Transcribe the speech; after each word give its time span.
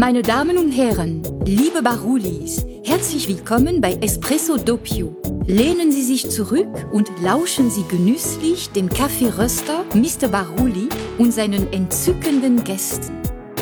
Meine 0.00 0.22
Damen 0.22 0.56
und 0.56 0.72
Herren, 0.72 1.22
liebe 1.44 1.82
Barulis, 1.82 2.64
herzlich 2.86 3.28
willkommen 3.28 3.82
bei 3.82 3.98
Espresso 4.00 4.56
Doppio. 4.56 5.14
Lehnen 5.44 5.92
Sie 5.92 6.02
sich 6.02 6.30
zurück 6.30 6.90
und 6.90 7.10
lauschen 7.20 7.70
Sie 7.70 7.84
genüsslich 7.86 8.70
dem 8.70 8.88
Kaffeeröster 8.88 9.84
Mr. 9.92 10.28
Baruli 10.28 10.88
und 11.18 11.34
seinen 11.34 11.70
entzückenden 11.70 12.64
Gästen. 12.64 13.14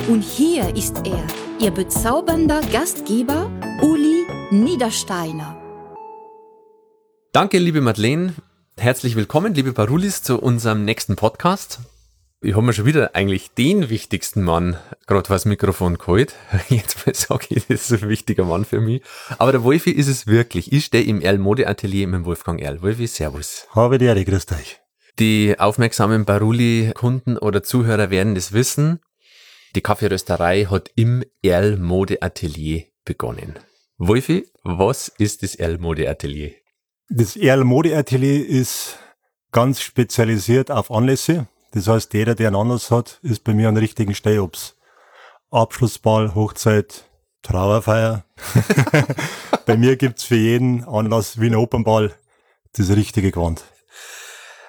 Und 0.07 0.23
hier 0.23 0.77
ist 0.77 0.99
er, 1.05 1.27
Ihr 1.59 1.73
bezaubernder 1.73 2.61
Gastgeber 2.73 3.51
Uli 3.83 4.25
Niedersteiner. 4.53 5.61
Danke, 7.33 7.59
liebe 7.59 7.81
Madeleine. 7.81 8.35
Herzlich 8.77 9.17
willkommen, 9.17 9.55
liebe 9.55 9.73
Barulis, 9.73 10.23
zu 10.23 10.41
unserem 10.41 10.85
nächsten 10.85 11.17
Podcast. 11.17 11.81
Ich 12.41 12.55
habe 12.55 12.65
mir 12.65 12.73
schon 12.73 12.87
wieder 12.87 13.17
eigentlich 13.17 13.51
den 13.51 13.91
wichtigsten 13.91 14.45
Mann 14.45 14.77
gerade 15.09 15.29
was 15.29 15.45
Mikrofon 15.45 15.99
geholt. 15.99 16.37
Jetzt 16.69 17.05
mal 17.05 17.13
sage 17.13 17.47
ich, 17.51 17.67
das 17.67 17.91
ist 17.91 18.05
ein 18.05 18.09
wichtiger 18.09 18.45
Mann 18.45 18.65
für 18.65 18.81
mich. 18.81 19.03
Aber 19.39 19.51
der 19.51 19.65
Wolfi 19.65 19.91
ist 19.91 20.07
es 20.07 20.29
wirklich. 20.29 20.73
Ich 20.73 20.85
stehe 20.85 21.03
im 21.03 21.21
Erl 21.21 21.39
Mode 21.39 21.67
Atelier 21.67 22.07
mit 22.07 22.21
dem 22.21 22.25
Wolfgang 22.27 22.61
Erl. 22.61 22.81
Wolfi, 22.81 23.09
servus. 23.09 23.67
Habe 23.71 23.99
die 23.99 24.05
Ehre, 24.05 24.25
grüßt 24.25 24.53
euch. 24.53 24.79
Die 25.19 25.57
aufmerksamen 25.59 26.25
Baruli-Kunden 26.25 27.39
oder 27.39 27.65
Zuhörer 27.65 28.11
werden 28.11 28.37
das 28.37 28.53
wissen. 28.53 29.01
Die 29.75 29.81
Kaffeerösterei 29.81 30.67
hat 30.67 30.93
im 30.95 31.25
Erl 31.43 31.77
Mode 31.77 32.23
Atelier 32.23 32.85
begonnen. 33.05 33.59
Wolfi, 33.97 34.47
was 34.63 35.09
ist 35.09 35.43
das 35.43 35.57
Erl 35.57 35.79
Mode 35.79 36.09
Atelier? 36.09 36.53
Das 37.09 37.35
Erl 37.35 37.65
Mode 37.65 37.97
Atelier 37.97 38.47
ist 38.47 38.97
ganz 39.51 39.81
spezialisiert 39.81 40.71
auf 40.71 40.93
Anlässe. 40.93 41.49
Das 41.73 41.87
heißt, 41.87 42.15
jeder, 42.15 42.35
der 42.35 42.49
einen 42.49 42.57
Anlass 42.57 42.91
hat, 42.91 43.19
ist 43.23 43.45
bei 43.45 43.53
mir 43.55 43.69
an 43.69 43.75
der 43.75 43.83
richtigen 43.83 44.15
Stelle, 44.15 44.43
ob's 44.43 44.77
Abschlussball, 45.51 46.35
Hochzeit, 46.35 47.05
Trauerfeier. 47.43 48.25
bei 49.67 49.77
mir 49.77 49.97
gibt's 49.97 50.25
für 50.25 50.37
jeden 50.37 50.85
Anlass 50.85 51.41
wie 51.41 51.47
ein 51.47 51.55
Opernball 51.55 52.15
das 52.77 52.91
richtige 52.91 53.31
Gewand. 53.31 53.65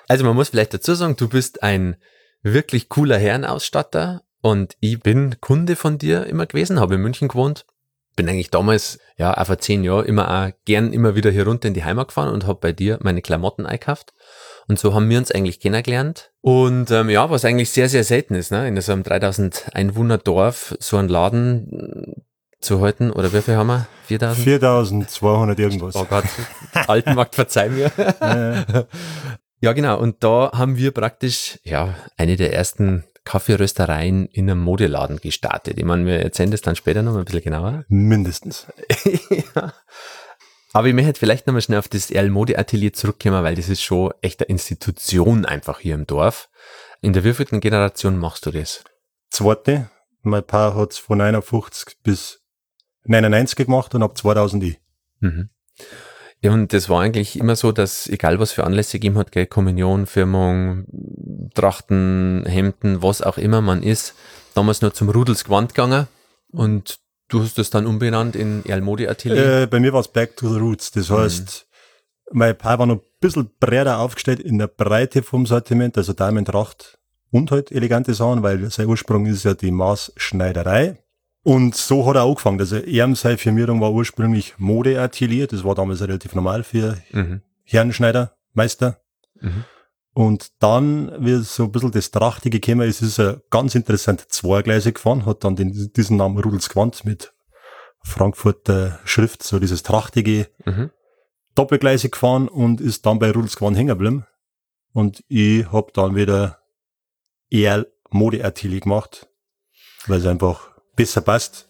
Also 0.07 0.25
man 0.25 0.35
muss 0.35 0.49
vielleicht 0.49 0.73
dazu 0.73 0.95
sagen, 0.95 1.15
du 1.15 1.29
bist 1.29 1.63
ein 1.63 1.97
wirklich 2.41 2.89
cooler 2.89 3.17
Herrenausstatter 3.17 4.23
und 4.41 4.75
ich 4.79 4.99
bin 4.99 5.39
Kunde 5.41 5.75
von 5.75 5.97
dir 5.97 6.25
immer 6.25 6.45
gewesen, 6.45 6.79
habe 6.79 6.95
in 6.95 7.01
München 7.01 7.27
gewohnt. 7.27 7.65
Bin 8.15 8.27
eigentlich 8.27 8.49
damals, 8.49 8.99
ja, 9.17 9.37
auch 9.37 9.45
vor 9.45 9.59
zehn 9.59 9.83
Jahren 9.83 10.05
immer 10.05 10.29
auch 10.29 10.51
gern 10.65 10.93
immer 10.93 11.15
wieder 11.15 11.31
hier 11.31 11.45
runter 11.45 11.67
in 11.67 11.73
die 11.73 11.83
Heimat 11.83 12.09
gefahren 12.09 12.33
und 12.33 12.47
habe 12.47 12.59
bei 12.59 12.71
dir 12.71 12.97
meine 13.01 13.21
Klamotten 13.21 13.65
eingekauft. 13.65 14.13
Und 14.69 14.77
so 14.77 14.93
haben 14.93 15.09
wir 15.09 15.17
uns 15.17 15.31
eigentlich 15.31 15.59
kennengelernt. 15.59 16.31
Und 16.41 16.91
ähm, 16.91 17.09
ja, 17.09 17.29
was 17.31 17.43
eigentlich 17.43 17.71
sehr, 17.71 17.89
sehr 17.89 18.03
selten 18.03 18.35
ist, 18.35 18.51
ne? 18.51 18.67
in 18.67 18.79
so 18.79 18.91
einem 18.91 19.01
3000 19.01 19.71
Einwohner 19.73 20.19
Dorf 20.19 20.77
so 20.79 20.97
einen 20.97 21.09
Laden 21.09 22.23
zu 22.61 22.79
halten. 22.79 23.09
Oder 23.09 23.33
wie 23.33 23.41
viel 23.41 23.55
haben 23.55 23.67
wir? 23.67 23.87
4000? 24.05 24.37
4200 24.39 25.59
irgendwas. 25.59 25.95
Oh 25.95 26.05
Gott, 26.05 26.25
Altenmarkt, 26.73 27.33
verzeih 27.33 27.69
mir. 27.69 27.91
Ja. 28.21 28.85
ja, 29.59 29.73
genau. 29.73 29.99
Und 29.99 30.23
da 30.23 30.51
haben 30.53 30.77
wir 30.77 30.91
praktisch, 30.91 31.59
ja, 31.63 31.95
eine 32.15 32.35
der 32.35 32.53
ersten 32.53 33.05
Kaffeeröstereien 33.23 34.27
in 34.27 34.51
einem 34.51 34.61
Modeladen 34.61 35.17
gestartet. 35.17 35.79
Ich 35.79 35.85
meine, 35.85 36.05
wir 36.05 36.19
erzählen 36.19 36.51
das 36.51 36.61
dann 36.61 36.75
später 36.75 37.01
noch 37.01 37.17
ein 37.17 37.25
bisschen 37.25 37.41
genauer. 37.41 37.85
Mindestens. 37.87 38.67
ja. 39.55 39.73
Aber 40.71 40.87
ich 40.87 40.93
möchte 40.93 41.19
vielleicht 41.19 41.47
nochmal 41.47 41.61
schnell 41.61 41.79
auf 41.79 41.87
das 41.87 42.11
Erl 42.11 42.29
Mode 42.29 42.57
Atelier 42.57 42.93
zurückkommen, 42.93 43.43
weil 43.43 43.55
das 43.55 43.69
ist 43.69 43.81
schon 43.81 44.13
echt 44.21 44.41
eine 44.41 44.49
Institution 44.49 45.45
einfach 45.45 45.79
hier 45.79 45.95
im 45.95 46.05
Dorf. 46.05 46.49
In 47.01 47.13
der 47.13 47.23
wievielten 47.23 47.59
Generation 47.59 48.17
machst 48.17 48.45
du 48.45 48.51
das? 48.51 48.83
Zweite. 49.29 49.89
Mein 50.21 50.43
Paar 50.43 50.75
hat 50.75 50.91
es 50.91 50.97
von 50.97 51.21
51 51.21 51.97
bis 52.03 52.41
99 53.05 53.55
gemacht 53.55 53.95
und 53.95 54.03
ab 54.03 54.17
2000 54.17 54.63
ich. 54.63 54.79
Mhm. 55.21 55.49
Ja, 56.41 56.51
und 56.51 56.71
das 56.71 56.87
war 56.87 57.01
eigentlich 57.01 57.37
immer 57.37 57.55
so, 57.55 57.71
dass 57.71 58.07
egal 58.07 58.39
was 58.39 58.53
für 58.53 58.63
Anlässe 58.63 58.93
gegeben 58.93 59.17
hat, 59.17 59.31
gell, 59.31 59.45
Kommunion, 59.45 60.05
Firmung, 60.05 60.85
Trachten, 61.53 62.45
Hemden, 62.45 63.01
was 63.01 63.21
auch 63.21 63.37
immer 63.37 63.61
man 63.61 63.83
ist, 63.83 64.13
damals 64.53 64.81
nur 64.81 64.93
zum 64.93 65.09
Rudelsgewand 65.09 65.73
gegangen 65.73 66.07
und 66.51 66.99
Du 67.29 67.43
hast 67.43 67.57
das 67.57 67.69
dann 67.69 67.85
umbenannt 67.85 68.35
in 68.35 68.65
Erlmode 68.65 69.09
Atelier? 69.09 69.61
Äh, 69.61 69.67
bei 69.67 69.79
mir 69.79 69.93
war 69.93 70.01
es 70.01 70.07
Back 70.07 70.35
to 70.35 70.51
the 70.51 70.59
Roots. 70.59 70.91
Das 70.91 71.09
mhm. 71.09 71.17
heißt, 71.17 71.67
mein 72.31 72.57
Paar 72.57 72.79
war 72.79 72.85
noch 72.87 72.97
ein 72.97 73.01
bisschen 73.19 73.49
breiter 73.59 73.99
aufgestellt 73.99 74.39
in 74.39 74.57
der 74.57 74.67
Breite 74.67 75.21
vom 75.23 75.45
Sortiment, 75.45 75.97
also 75.97 76.13
Diamond-Tracht 76.13 76.99
und 77.31 77.51
halt 77.51 77.71
elegante 77.71 78.13
Sachen, 78.13 78.41
weil 78.41 78.69
sein 78.71 78.87
Ursprung 78.87 79.27
ist 79.27 79.43
ja 79.43 79.53
die 79.53 79.71
Maßschneiderei. 79.71 80.97
Und 81.43 81.75
so 81.75 82.05
hat 82.05 82.15
er 82.15 82.23
angefangen. 82.23 82.59
Also 82.59 82.77
er 82.77 83.15
seine 83.15 83.37
Firmierung 83.37 83.79
war 83.79 83.93
ursprünglich 83.93 84.55
Modeatelier. 84.57 85.47
Das 85.47 85.63
war 85.63 85.75
damals 85.75 86.01
relativ 86.01 86.35
normal 86.35 86.63
für 86.63 86.97
mhm. 87.11 87.41
Herrenschneider, 87.63 88.35
Meister. 88.53 88.99
Mhm. 89.39 89.63
Und 90.13 90.51
dann, 90.59 91.11
wie 91.23 91.35
so 91.43 91.65
ein 91.65 91.71
bisschen 91.71 91.91
das 91.91 92.11
Trachtige 92.11 92.59
gekommen 92.59 92.87
ist, 92.87 93.01
ist 93.01 93.19
er 93.19 93.41
ganz 93.49 93.75
interessant 93.75 94.25
zweigleisig 94.29 94.95
gefahren, 94.95 95.25
hat 95.25 95.43
dann 95.43 95.55
den, 95.55 95.93
diesen 95.93 96.17
Namen 96.17 96.37
Rudels 96.39 96.69
Quant 96.69 97.05
mit 97.05 97.33
Frankfurter 98.03 98.99
Schrift, 99.05 99.43
so 99.43 99.59
dieses 99.59 99.83
Trachtige, 99.83 100.47
mhm. 100.65 100.89
doppelgleisig 101.55 102.11
gefahren 102.11 102.47
und 102.47 102.81
ist 102.81 103.05
dann 103.05 103.19
bei 103.19 103.31
Rudels 103.31 103.55
Quant 103.55 103.77
hängen 103.77 103.89
geblieben. 103.89 104.25
Und 104.93 105.23
ich 105.27 105.71
hab 105.71 105.93
dann 105.93 106.15
wieder 106.15 106.59
eher 107.49 107.85
Modeartikel 108.09 108.79
gemacht, 108.79 109.29
weil 110.07 110.19
es 110.19 110.25
einfach 110.25 110.71
besser 110.95 111.21
passt, 111.21 111.69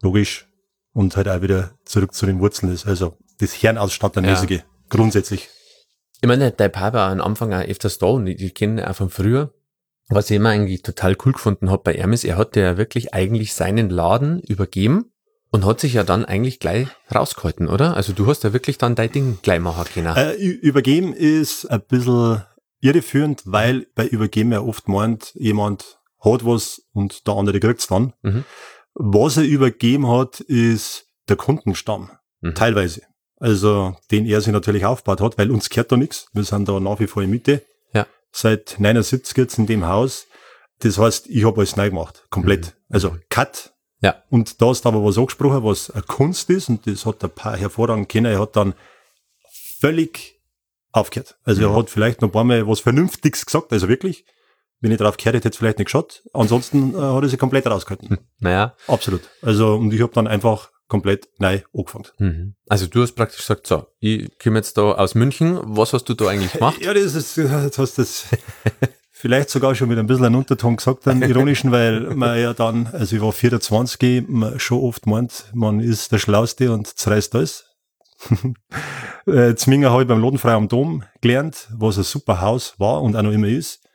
logisch, 0.00 0.48
und 0.92 1.16
halt 1.16 1.28
auch 1.28 1.42
wieder 1.42 1.72
zurück 1.84 2.14
zu 2.14 2.26
den 2.26 2.40
Wurzeln 2.40 2.72
ist. 2.72 2.86
Also 2.86 3.16
das 3.38 3.54
Herrenausstattermäßige, 3.54 4.50
ja. 4.50 4.62
grundsätzlich. 4.88 5.48
Ich 6.22 6.28
meine, 6.28 6.50
der 6.50 6.68
Papa 6.68 6.92
war 6.92 7.10
am 7.10 7.20
Anfang 7.20 7.52
auch 7.54 7.66
öfters 7.66 7.98
da 7.98 8.06
und 8.06 8.26
ich, 8.26 8.42
ich 8.42 8.54
kenne 8.54 8.88
auch 8.88 8.94
von 8.94 9.10
früher. 9.10 9.54
Was 10.08 10.28
ich 10.28 10.36
immer 10.36 10.50
eigentlich 10.50 10.82
total 10.82 11.16
cool 11.24 11.32
gefunden 11.32 11.70
habe 11.70 11.82
bei 11.84 11.94
Hermes, 11.94 12.24
er 12.24 12.36
hat 12.36 12.56
ja 12.56 12.76
wirklich 12.76 13.14
eigentlich 13.14 13.54
seinen 13.54 13.90
Laden 13.90 14.40
übergeben 14.40 15.12
und 15.50 15.64
hat 15.64 15.80
sich 15.80 15.94
ja 15.94 16.04
dann 16.04 16.24
eigentlich 16.24 16.58
gleich 16.58 16.88
rausgehalten, 17.14 17.68
oder? 17.68 17.96
Also 17.96 18.12
du 18.12 18.26
hast 18.26 18.44
ja 18.44 18.52
wirklich 18.52 18.76
dann 18.76 18.96
dein 18.96 19.12
Ding 19.12 19.38
gleich 19.42 19.60
machen 19.60 19.84
können. 19.94 20.14
Äh, 20.16 20.34
übergeben 20.34 21.14
ist 21.14 21.66
ein 21.66 21.80
bisschen 21.82 22.42
irreführend, 22.80 23.42
weil 23.46 23.86
bei 23.94 24.06
Übergeben 24.06 24.52
ja 24.52 24.60
oft 24.60 24.88
meint, 24.88 25.32
jemand 25.34 26.00
hat 26.22 26.44
was 26.44 26.82
und 26.92 27.26
der 27.26 27.34
andere 27.34 27.60
kriegt's 27.60 27.86
dann. 27.86 28.12
Mhm. 28.22 28.44
Was 28.94 29.36
er 29.36 29.44
übergeben 29.44 30.08
hat, 30.08 30.40
ist 30.40 31.06
der 31.28 31.36
Kundenstamm. 31.36 32.10
Mhm. 32.40 32.54
Teilweise. 32.54 33.02
Also, 33.40 33.96
den 34.10 34.26
er 34.26 34.42
sich 34.42 34.52
natürlich 34.52 34.84
aufgebaut 34.84 35.22
hat, 35.22 35.38
weil 35.38 35.50
uns 35.50 35.70
gehört 35.70 35.90
da 35.90 35.96
nichts. 35.96 36.28
Wir 36.34 36.44
sind 36.44 36.68
da 36.68 36.78
nach 36.78 37.00
wie 37.00 37.06
vor 37.06 37.22
in 37.22 37.30
Mitte. 37.30 37.62
Ja. 37.94 38.06
Seit 38.30 38.76
79 38.78 39.36
jetzt 39.38 39.58
in 39.58 39.66
dem 39.66 39.86
Haus. 39.86 40.26
Das 40.80 40.98
heißt, 40.98 41.26
ich 41.28 41.44
habe 41.44 41.56
alles 41.58 41.74
neu 41.74 41.88
gemacht. 41.88 42.26
Komplett. 42.28 42.66
Mhm. 42.66 42.94
Also, 42.94 43.16
Cut. 43.30 43.72
Ja. 44.02 44.22
Und 44.28 44.60
da 44.60 44.72
du 44.72 44.88
aber 44.88 45.02
was 45.02 45.16
angesprochen, 45.16 45.64
was 45.64 45.90
eine 45.90 46.02
Kunst 46.02 46.50
ist. 46.50 46.68
Und 46.68 46.86
das 46.86 47.06
hat 47.06 47.24
ein 47.24 47.30
paar 47.30 47.56
hervorragend 47.56 48.10
kennen. 48.10 48.30
Er 48.30 48.40
hat 48.40 48.56
dann 48.56 48.74
völlig 49.80 50.38
aufgehört. 50.92 51.38
Also, 51.44 51.62
mhm. 51.62 51.74
er 51.74 51.78
hat 51.78 51.90
vielleicht 51.90 52.20
noch 52.20 52.28
ein 52.28 52.32
paar 52.32 52.44
Mal 52.44 52.68
was 52.68 52.80
Vernünftiges 52.80 53.46
gesagt. 53.46 53.72
Also 53.72 53.88
wirklich. 53.88 54.26
Wenn 54.82 54.92
ich 54.92 54.98
drauf 54.98 55.16
gehört 55.16 55.36
hätte, 55.36 55.44
hätte 55.46 55.54
es 55.54 55.58
vielleicht 55.58 55.78
nicht 55.78 55.86
geschaut. 55.86 56.22
Ansonsten 56.32 56.94
äh, 56.94 56.98
hat 56.98 57.22
er 57.22 57.28
sich 57.28 57.38
komplett 57.38 57.66
rausgehalten. 57.66 58.10
Hm. 58.10 58.18
Naja. 58.38 58.74
Absolut. 58.86 59.22
Also, 59.40 59.74
und 59.76 59.92
ich 59.92 60.02
habe 60.02 60.12
dann 60.12 60.26
einfach 60.26 60.70
komplett 60.90 61.28
neu 61.38 61.60
angefangen. 61.72 62.08
Mhm. 62.18 62.54
Also 62.68 62.86
du 62.86 63.00
hast 63.00 63.12
praktisch 63.12 63.38
gesagt, 63.38 63.66
so, 63.66 63.86
ich 64.00 64.38
komme 64.38 64.56
jetzt 64.56 64.76
da 64.76 64.92
aus 64.92 65.14
München, 65.14 65.58
was 65.62 65.94
hast 65.94 66.04
du 66.04 66.14
da 66.14 66.26
eigentlich 66.26 66.52
gemacht? 66.58 66.84
Ja, 66.84 66.92
das 66.92 67.14
ist, 67.14 67.36
jetzt 67.38 67.78
hast 67.78 67.96
du 67.96 68.02
das 68.02 68.26
vielleicht 69.10 69.48
sogar 69.48 69.74
schon 69.74 69.88
mit 69.88 69.98
ein 69.98 70.06
bisschen 70.06 70.26
einen 70.26 70.34
Unterton 70.34 70.76
gesagt, 70.76 71.08
einen 71.08 71.22
ironischen, 71.22 71.72
weil 71.72 72.00
man 72.14 72.38
ja 72.38 72.52
dann, 72.52 72.88
also 72.88 73.16
ich 73.16 73.22
war 73.22 73.32
24, 73.32 74.24
man 74.28 74.60
schon 74.60 74.80
oft 74.80 75.06
meint, 75.06 75.44
man 75.54 75.80
ist 75.80 76.12
der 76.12 76.18
Schlauste 76.18 76.72
und 76.72 76.86
zerreißt 76.86 77.34
alles. 77.34 77.64
Äh, 79.26 79.54
Zminger 79.54 79.90
habe 79.90 80.02
ich 80.02 80.08
beim 80.08 80.18
Lodenfrei 80.18 80.54
am 80.54 80.66
Dom 80.66 81.04
gelernt, 81.20 81.68
was 81.72 81.98
ein 81.98 82.04
super 82.04 82.40
Haus 82.40 82.74
war 82.78 83.02
und 83.02 83.14
auch 83.14 83.22
noch 83.22 83.32
immer 83.32 83.48
ist. 83.48 83.86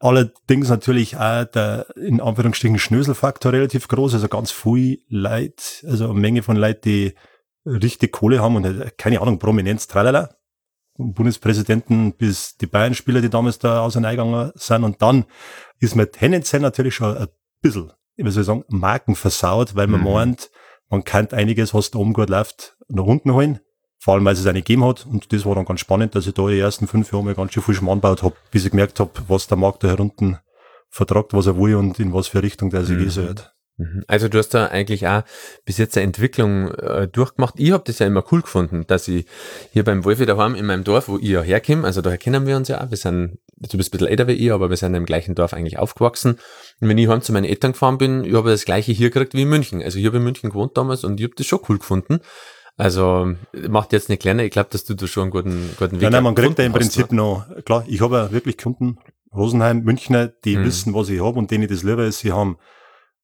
Allerdings 0.00 0.70
natürlich 0.70 1.18
auch 1.18 1.44
der, 1.44 1.86
in 1.94 2.22
Anführungsstrichen, 2.22 2.78
Schnöselfaktor 2.78 3.52
relativ 3.52 3.86
groß, 3.86 4.14
also 4.14 4.28
ganz 4.28 4.50
viel 4.50 5.02
Leid, 5.08 5.84
also 5.86 6.10
eine 6.10 6.18
Menge 6.18 6.42
von 6.42 6.56
Leuten, 6.56 6.80
die 6.86 7.14
richtig 7.66 8.10
Kohle 8.10 8.40
haben 8.40 8.56
und 8.56 8.64
halt, 8.64 8.96
keine 8.96 9.20
Ahnung, 9.20 9.38
Prominenz, 9.38 9.86
tralala. 9.86 10.34
Bundespräsidenten 10.96 12.14
bis 12.14 12.56
die 12.56 12.66
Bayern-Spieler, 12.66 13.20
die 13.20 13.30
damals 13.30 13.58
da 13.58 13.80
auseinandergegangen 13.80 14.52
sind. 14.54 14.84
Und 14.84 15.00
dann 15.00 15.24
ist 15.78 15.96
man 15.96 16.10
tendenziell 16.10 16.60
natürlich 16.60 16.94
schon 16.94 17.16
ein 17.16 17.28
bisschen, 17.62 17.92
ich 18.16 18.24
will 18.24 18.32
sagen, 18.32 18.64
Marken 18.68 19.14
versaut, 19.14 19.76
weil 19.76 19.86
man 19.86 20.00
mhm. 20.00 20.12
meint, 20.12 20.50
man 20.88 21.04
kann 21.04 21.28
einiges, 21.32 21.72
was 21.72 21.90
da 21.90 21.98
oben 21.98 22.12
gut 22.12 22.28
läuft, 22.28 22.76
nach 22.88 23.04
unten 23.04 23.32
holen. 23.32 23.60
Vor 24.02 24.14
allem, 24.14 24.24
weil 24.24 24.32
es 24.32 24.46
eine 24.46 24.60
gegeben 24.60 24.84
hat. 24.84 25.06
Und 25.06 25.30
das 25.32 25.44
war 25.44 25.54
dann 25.54 25.66
ganz 25.66 25.80
spannend, 25.80 26.14
dass 26.14 26.26
ich 26.26 26.32
da 26.32 26.48
die 26.48 26.58
ersten 26.58 26.88
fünf 26.88 27.12
Jahre 27.12 27.24
mal 27.24 27.34
ganz 27.34 27.52
schön 27.52 27.62
viel 27.62 27.74
Schmarrn 27.74 27.98
gebaut 28.00 28.22
habe, 28.22 28.34
bis 28.50 28.64
ich 28.64 28.70
gemerkt 28.70 28.98
habe, 28.98 29.10
was 29.28 29.46
der 29.46 29.58
Markt 29.58 29.84
da 29.84 29.88
herunten 29.88 30.38
vertragt, 30.88 31.34
was 31.34 31.46
er 31.46 31.56
will 31.56 31.76
und 31.76 32.00
in 32.00 32.12
was 32.12 32.26
für 32.28 32.42
Richtung 32.42 32.70
der 32.70 32.84
sich 32.84 32.96
mhm. 32.96 33.00
gehen 33.08 33.10
Mhm. 33.80 34.04
Also 34.08 34.28
du 34.28 34.38
hast 34.38 34.50
da 34.50 34.66
eigentlich 34.66 35.06
auch 35.06 35.22
bis 35.64 35.78
jetzt 35.78 35.96
eine 35.96 36.04
Entwicklung 36.04 36.70
äh, 36.72 37.08
durchgemacht. 37.08 37.54
Ich 37.56 37.72
habe 37.72 37.82
das 37.86 37.98
ja 37.98 38.06
immer 38.06 38.24
cool 38.30 38.42
gefunden, 38.42 38.84
dass 38.86 39.08
ich 39.08 39.24
hier 39.72 39.84
beim 39.84 40.04
Wolfi 40.04 40.26
daheim 40.26 40.54
in 40.54 40.66
meinem 40.66 40.84
Dorf, 40.84 41.08
wo 41.08 41.16
ich 41.16 41.28
ja 41.28 41.40
herkomme, 41.40 41.86
also 41.86 42.02
daher 42.02 42.18
kennen 42.18 42.46
wir 42.46 42.56
uns 42.56 42.68
ja 42.68 42.84
auch, 42.84 42.90
wir 42.90 42.98
sind, 42.98 43.38
du 43.56 43.78
bist 43.78 43.88
ein 43.88 43.92
bisschen 43.92 44.08
älter 44.08 44.26
wie 44.26 44.32
ich, 44.32 44.52
aber 44.52 44.68
wir 44.68 44.76
sind 44.76 44.94
im 44.94 45.06
gleichen 45.06 45.34
Dorf 45.34 45.54
eigentlich 45.54 45.78
aufgewachsen. 45.78 46.38
Und 46.80 46.88
wenn 46.88 46.98
ich 46.98 47.08
heim 47.08 47.22
zu 47.22 47.32
meinen 47.32 47.44
Eltern 47.44 47.72
gefahren 47.72 47.96
bin, 47.96 48.24
ich 48.24 48.34
habe 48.34 48.50
das 48.50 48.66
gleiche 48.66 48.92
hier 48.92 49.10
gekriegt 49.10 49.34
wie 49.34 49.42
in 49.42 49.48
München. 49.48 49.82
Also 49.82 49.98
ich 49.98 50.06
habe 50.06 50.18
in 50.18 50.24
München 50.24 50.50
gewohnt 50.50 50.76
damals 50.76 51.04
und 51.04 51.18
ich 51.18 51.24
habe 51.24 51.34
das 51.36 51.46
schon 51.46 51.60
cool 51.68 51.78
gefunden. 51.78 52.20
Also 52.80 53.34
macht 53.68 53.92
jetzt 53.92 54.08
nicht 54.08 54.22
kleiner, 54.22 54.42
ich 54.42 54.50
glaube, 54.50 54.70
dass 54.70 54.84
du 54.84 54.94
da 54.94 55.06
schon 55.06 55.24
einen 55.24 55.30
guten, 55.30 55.70
guten 55.78 55.92
Weg 55.92 55.92
hast. 55.92 56.00
Nein, 56.02 56.12
nein, 56.12 56.22
man 56.24 56.34
kriegt 56.34 56.58
da 56.58 56.62
im 56.62 56.72
Prinzip 56.72 57.12
ne? 57.12 57.16
noch, 57.16 57.44
klar, 57.64 57.84
ich 57.86 58.00
habe 58.00 58.16
ja 58.16 58.32
wirklich 58.32 58.56
Kunden, 58.56 58.98
Rosenheim, 59.34 59.82
Münchner, 59.82 60.28
die 60.28 60.56
mhm. 60.56 60.64
wissen, 60.64 60.94
was 60.94 61.08
ich 61.08 61.22
habe 61.22 61.38
und 61.38 61.50
denen 61.50 61.68
das 61.68 61.82
lieber 61.82 62.04
ist, 62.04 62.20
sie 62.20 62.32
haben 62.32 62.56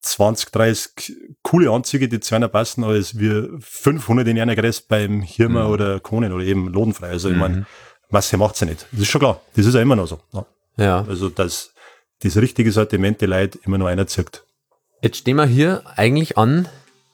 20, 0.01 0.51
30 0.51 1.17
coole 1.41 1.71
Anzüge, 1.71 2.07
die 2.07 2.19
zu 2.19 2.35
einer 2.35 2.47
passen, 2.47 2.83
als 2.83 3.17
wir 3.17 3.49
500 3.59 4.27
in 4.27 4.39
einer 4.39 4.55
Größe 4.55 4.83
beim 4.87 5.21
Hirmer 5.21 5.65
mhm. 5.65 5.71
oder 5.71 5.99
Konen 5.99 6.31
oder 6.33 6.43
eben 6.43 6.67
Lodenfrei. 6.67 7.09
Also, 7.09 7.29
ich 7.29 7.35
mhm. 7.35 7.41
meine, 7.41 7.65
Masse 8.09 8.37
macht 8.37 8.55
sie 8.55 8.65
nicht. 8.65 8.85
Das 8.91 9.01
ist 9.01 9.07
schon 9.07 9.19
klar. 9.19 9.41
Das 9.55 9.65
ist 9.65 9.73
ja 9.73 9.81
immer 9.81 9.95
noch 9.95 10.07
so. 10.07 10.19
Ja. 10.33 10.45
ja. 10.77 11.05
Also, 11.07 11.29
dass 11.29 11.73
das 12.21 12.37
richtige 12.37 12.71
Sortiment 12.71 13.21
die 13.21 13.25
Leute 13.25 13.59
immer 13.65 13.77
nur 13.77 13.89
einer 13.89 14.07
zirkt. 14.07 14.45
Jetzt 15.01 15.17
stehen 15.17 15.35
wir 15.35 15.45
hier 15.45 15.83
eigentlich 15.95 16.37
an 16.37 16.67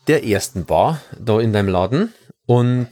der 0.07 0.25
ersten 0.25 0.65
Bar 0.65 1.01
da 1.17 1.39
in 1.39 1.53
deinem 1.53 1.69
Laden 1.69 2.13
und 2.45 2.89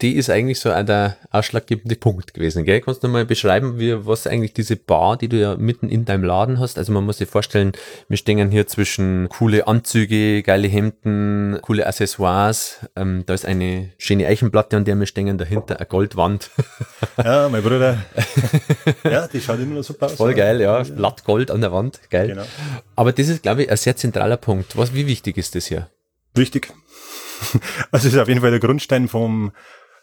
die 0.00 0.16
ist 0.16 0.30
eigentlich 0.30 0.60
so 0.60 0.70
der 0.70 1.16
ausschlaggebende 1.30 1.94
Punkt 1.94 2.32
gewesen. 2.32 2.64
Gell? 2.64 2.80
Kannst 2.80 3.04
du 3.04 3.08
mal 3.08 3.26
beschreiben, 3.26 3.78
wie, 3.78 4.06
was 4.06 4.26
eigentlich 4.26 4.54
diese 4.54 4.76
Bar, 4.76 5.18
die 5.18 5.28
du 5.28 5.38
ja 5.38 5.56
mitten 5.56 5.88
in 5.88 6.04
deinem 6.04 6.24
Laden 6.24 6.58
hast? 6.58 6.78
Also 6.78 6.92
man 6.92 7.04
muss 7.04 7.18
sich 7.18 7.28
vorstellen, 7.28 7.72
wir 8.08 8.16
stehen 8.16 8.50
hier 8.50 8.66
zwischen 8.66 9.28
coole 9.28 9.66
Anzüge, 9.66 10.42
geile 10.42 10.68
Hemden, 10.68 11.58
coole 11.60 11.86
Accessoires. 11.86 12.78
Ähm, 12.96 13.24
da 13.26 13.34
ist 13.34 13.44
eine 13.44 13.90
schöne 13.98 14.26
Eichenplatte, 14.26 14.76
an 14.76 14.84
der 14.84 14.98
wir 14.98 15.06
stehen, 15.06 15.36
dahinter 15.36 15.76
eine 15.78 15.86
Goldwand. 15.86 16.50
Ja, 17.22 17.50
mein 17.50 17.62
Bruder. 17.62 17.98
ja, 19.04 19.28
die 19.28 19.40
schaut 19.40 19.60
immer 19.60 19.74
noch 19.74 19.82
super 19.82 20.06
aus. 20.06 20.14
Voll 20.14 20.32
geil, 20.32 20.60
ja. 20.60 20.82
Blattgold 20.82 21.50
an 21.50 21.60
der 21.60 21.70
Wand, 21.70 22.00
geil. 22.08 22.28
Genau. 22.28 22.44
Aber 22.96 23.12
das 23.12 23.28
ist, 23.28 23.42
glaube 23.42 23.64
ich, 23.64 23.70
ein 23.70 23.76
sehr 23.76 23.94
zentraler 23.94 24.38
Punkt. 24.38 24.76
Was, 24.76 24.94
wie 24.94 25.06
wichtig 25.06 25.36
ist 25.36 25.54
das 25.54 25.66
hier? 25.66 25.90
Wichtig. 26.34 26.72
Also 27.90 28.06
das 28.06 28.14
ist 28.14 28.18
auf 28.18 28.28
jeden 28.28 28.40
Fall 28.40 28.50
der 28.50 28.60
Grundstein 28.60 29.08
vom 29.08 29.52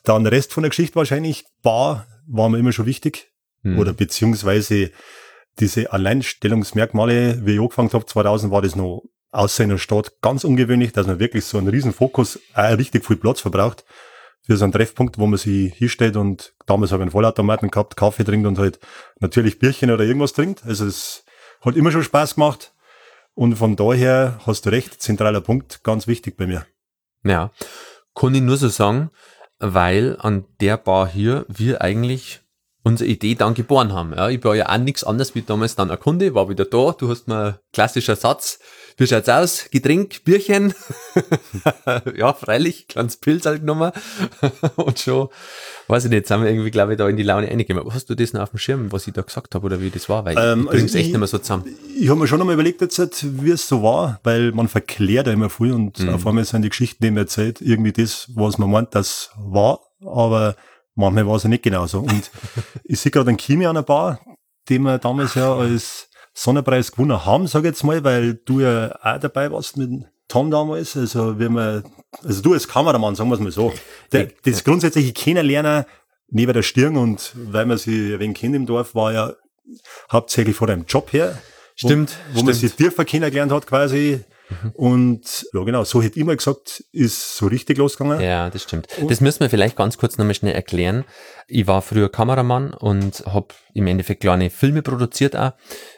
dann 0.03 0.25
Rest 0.25 0.53
von 0.53 0.63
der 0.63 0.69
Geschichte 0.69 0.95
wahrscheinlich, 0.95 1.45
Bar 1.63 2.07
war 2.27 2.49
mir 2.49 2.59
immer 2.59 2.71
schon 2.71 2.85
wichtig. 2.85 3.31
Mhm. 3.63 3.79
Oder 3.79 3.93
beziehungsweise 3.93 4.91
diese 5.59 5.91
Alleinstellungsmerkmale, 5.91 7.45
wie 7.45 7.55
ich 7.55 7.59
angefangen 7.59 7.91
habe, 7.91 8.05
2000 8.05 8.51
war 8.51 8.61
das 8.61 8.75
noch 8.75 9.03
außer 9.31 9.63
in 9.63 9.69
der 9.69 9.77
Stadt 9.77 10.21
ganz 10.21 10.43
ungewöhnlich, 10.43 10.93
dass 10.93 11.07
man 11.07 11.19
wirklich 11.19 11.45
so 11.45 11.57
einen 11.57 11.67
riesen 11.67 11.93
Fokus, 11.93 12.39
auch 12.53 12.77
richtig 12.77 13.05
viel 13.05 13.17
Platz 13.17 13.41
verbraucht 13.41 13.83
für 14.43 14.55
so 14.55 14.63
einen 14.63 14.71
Treffpunkt, 14.71 15.17
wo 15.17 15.27
man 15.27 15.37
sich 15.37 15.73
hinstellt 15.73 16.15
und 16.15 16.53
damals 16.65 16.91
habe 16.91 17.01
ich 17.01 17.03
einen 17.03 17.11
Vollautomaten 17.11 17.69
gehabt, 17.69 17.97
Kaffee 17.97 18.23
trinkt 18.23 18.47
und 18.47 18.57
halt 18.57 18.79
natürlich 19.19 19.59
Bierchen 19.59 19.91
oder 19.91 20.05
irgendwas 20.05 20.31
trinkt. 20.31 20.63
Also 20.65 20.85
es 20.85 21.25
hat 21.61 21.75
immer 21.75 21.91
schon 21.91 22.03
Spaß 22.03 22.35
gemacht. 22.35 22.73
Und 23.33 23.55
von 23.55 23.75
daher 23.75 24.39
hast 24.47 24.65
du 24.65 24.69
recht, 24.69 25.01
zentraler 25.01 25.41
Punkt, 25.41 25.83
ganz 25.83 26.07
wichtig 26.07 26.37
bei 26.37 26.47
mir. 26.47 26.65
Ja, 27.27 27.51
kann 28.15 28.35
ich 28.35 28.41
nur 28.41 28.57
so 28.57 28.69
sagen, 28.69 29.11
weil 29.59 30.17
an 30.19 30.45
der 30.61 30.77
Bar 30.77 31.07
hier 31.07 31.45
wir 31.49 31.81
eigentlich 31.81 32.41
unsere 32.87 33.09
Idee 33.09 33.35
dann 33.35 33.53
geboren 33.53 33.93
haben. 33.93 34.13
Ja, 34.15 34.29
ich 34.29 34.43
war 34.43 34.55
ja 34.55 34.69
auch 34.69 34.77
nichts 34.77 35.03
anderes 35.03 35.35
wie 35.35 35.41
damals 35.41 35.75
dann 35.75 35.91
ein 35.91 35.99
Kunde, 35.99 36.33
war 36.33 36.49
wieder 36.49 36.65
da, 36.65 36.93
du 36.97 37.09
hast 37.09 37.27
mir 37.27 37.59
klassischer 37.73 38.15
Satz, 38.15 38.59
wie 38.99 39.05
schaut's 39.05 39.29
aus? 39.29 39.65
Getränk, 39.69 40.23
Bierchen? 40.23 40.73
ja, 42.15 42.33
freilich, 42.33 42.87
kleines 42.87 43.17
Pilz 43.17 43.45
halt 43.45 43.59
genommen. 43.59 43.91
und 44.75 44.97
schon, 44.97 45.27
weiß 45.87 46.05
ich 46.05 46.09
nicht, 46.09 46.25
sind 46.25 46.41
wir 46.41 46.49
irgendwie, 46.49 46.71
glaube 46.71 46.93
ich, 46.93 46.97
da 46.97 47.07
in 47.07 47.15
die 47.15 47.21
Laune 47.23 47.47
reingekommen. 47.47 47.93
Hast 47.93 48.09
du 48.09 48.15
das 48.15 48.33
noch 48.33 48.41
auf 48.41 48.49
dem 48.49 48.57
Schirm, 48.57 48.91
was 48.91 49.05
ich 49.05 49.13
da 49.13 49.21
gesagt 49.21 49.53
habe 49.53 49.67
oder 49.67 49.79
wie 49.81 49.91
das 49.91 50.09
war? 50.09 50.25
Weil 50.25 50.35
ähm, 50.39 50.61
ich 50.61 50.69
bring's 50.69 50.83
also 50.83 50.97
echt 50.97 51.09
nicht 51.09 51.19
mehr 51.19 51.27
so 51.27 51.37
zusammen. 51.37 51.65
Ich 51.99 52.09
habe 52.09 52.19
mir 52.19 52.27
schon 52.27 52.41
einmal 52.41 52.55
überlegt 52.55 52.81
jetzt, 52.81 53.43
wie 53.43 53.51
es 53.51 53.67
so 53.67 53.83
war, 53.83 54.19
weil 54.23 54.51
man 54.53 54.67
verklärt 54.67 55.27
ja 55.27 55.33
immer 55.33 55.51
viel 55.51 55.73
und 55.73 55.99
mhm. 55.99 56.09
auf 56.09 56.25
einmal 56.25 56.45
sind 56.45 56.63
die 56.63 56.69
Geschichten, 56.69 57.03
die 57.03 57.11
man 57.11 57.19
erzählt, 57.19 57.61
irgendwie 57.61 57.91
das, 57.91 58.31
was 58.33 58.57
man 58.57 58.71
meint, 58.71 58.95
das 58.95 59.29
war, 59.37 59.79
aber 60.03 60.55
manchmal 60.97 61.27
war 61.27 61.35
es 61.35 61.43
ja 61.43 61.49
nicht 61.49 61.63
genauso. 61.63 61.99
Und 61.99 62.31
ich 62.83 62.99
sehe 62.99 63.11
gerade 63.11 63.29
einen 63.29 63.37
Kimi 63.37 63.65
an 63.65 63.75
der 63.75 63.83
Bar, 63.83 64.19
den 64.69 64.81
wir 64.83 64.97
damals 64.97 65.35
ja 65.35 65.55
als 65.55 66.09
Sonnenpreis 66.33 66.91
gewonnen 66.91 67.25
haben, 67.25 67.47
sag 67.47 67.61
ich 67.61 67.67
jetzt 67.67 67.83
mal, 67.83 68.03
weil 68.03 68.35
du 68.35 68.59
ja 68.59 68.93
auch 69.01 69.19
dabei 69.19 69.51
warst 69.51 69.77
mit 69.77 70.05
Tom 70.27 70.51
damals. 70.51 70.97
Also, 70.97 71.39
wie 71.39 71.49
man, 71.49 71.83
also 72.23 72.41
du 72.41 72.53
als 72.53 72.67
Kameramann, 72.67 73.15
sagen 73.15 73.29
wir 73.29 73.35
es 73.35 73.41
mal 73.41 73.51
so. 73.51 73.73
Der, 74.11 74.27
das 74.43 74.63
grundsätzliche 74.63 75.13
Kennenlernen 75.13 75.85
neben 76.29 76.53
der 76.53 76.63
Stirn 76.63 76.97
und 76.97 77.33
weil 77.35 77.65
man 77.65 77.77
sie 77.77 78.13
ein 78.13 78.19
wenig 78.19 78.37
kennt 78.37 78.55
im 78.55 78.65
Dorf, 78.65 78.93
war 78.93 79.13
ja 79.13 79.33
hauptsächlich 80.11 80.55
vor 80.55 80.67
deinem 80.67 80.85
Job 80.85 81.13
her. 81.13 81.41
Stimmt. 81.75 82.09
Wo, 82.09 82.15
wo 82.15 82.31
stimmt. 82.33 82.45
man 82.45 82.55
sich 82.55 82.73
tiefer 82.73 83.05
kennengelernt 83.05 83.51
hat 83.51 83.67
quasi. 83.67 84.23
Mhm. 84.49 84.71
Und 84.73 85.45
ja, 85.53 85.63
genau, 85.63 85.83
so 85.83 86.01
hätte 86.01 86.19
ich 86.19 86.25
mal 86.25 86.37
gesagt, 86.37 86.83
ist 86.91 87.37
so 87.37 87.47
richtig 87.47 87.77
losgegangen. 87.77 88.21
Ja, 88.21 88.49
das 88.49 88.63
stimmt. 88.63 88.87
Und 88.99 89.11
das 89.11 89.21
müssen 89.21 89.41
wir 89.41 89.49
vielleicht 89.49 89.75
ganz 89.75 89.97
kurz 89.97 90.17
nochmal 90.17 90.35
schnell 90.35 90.55
erklären. 90.55 91.03
Ich 91.47 91.67
war 91.67 91.81
früher 91.81 92.09
Kameramann 92.09 92.73
und 92.73 93.25
habe 93.25 93.47
im 93.73 93.87
Endeffekt 93.87 94.21
kleine 94.21 94.49
Filme 94.49 94.81
produziert 94.81 95.35
auch 95.35 95.53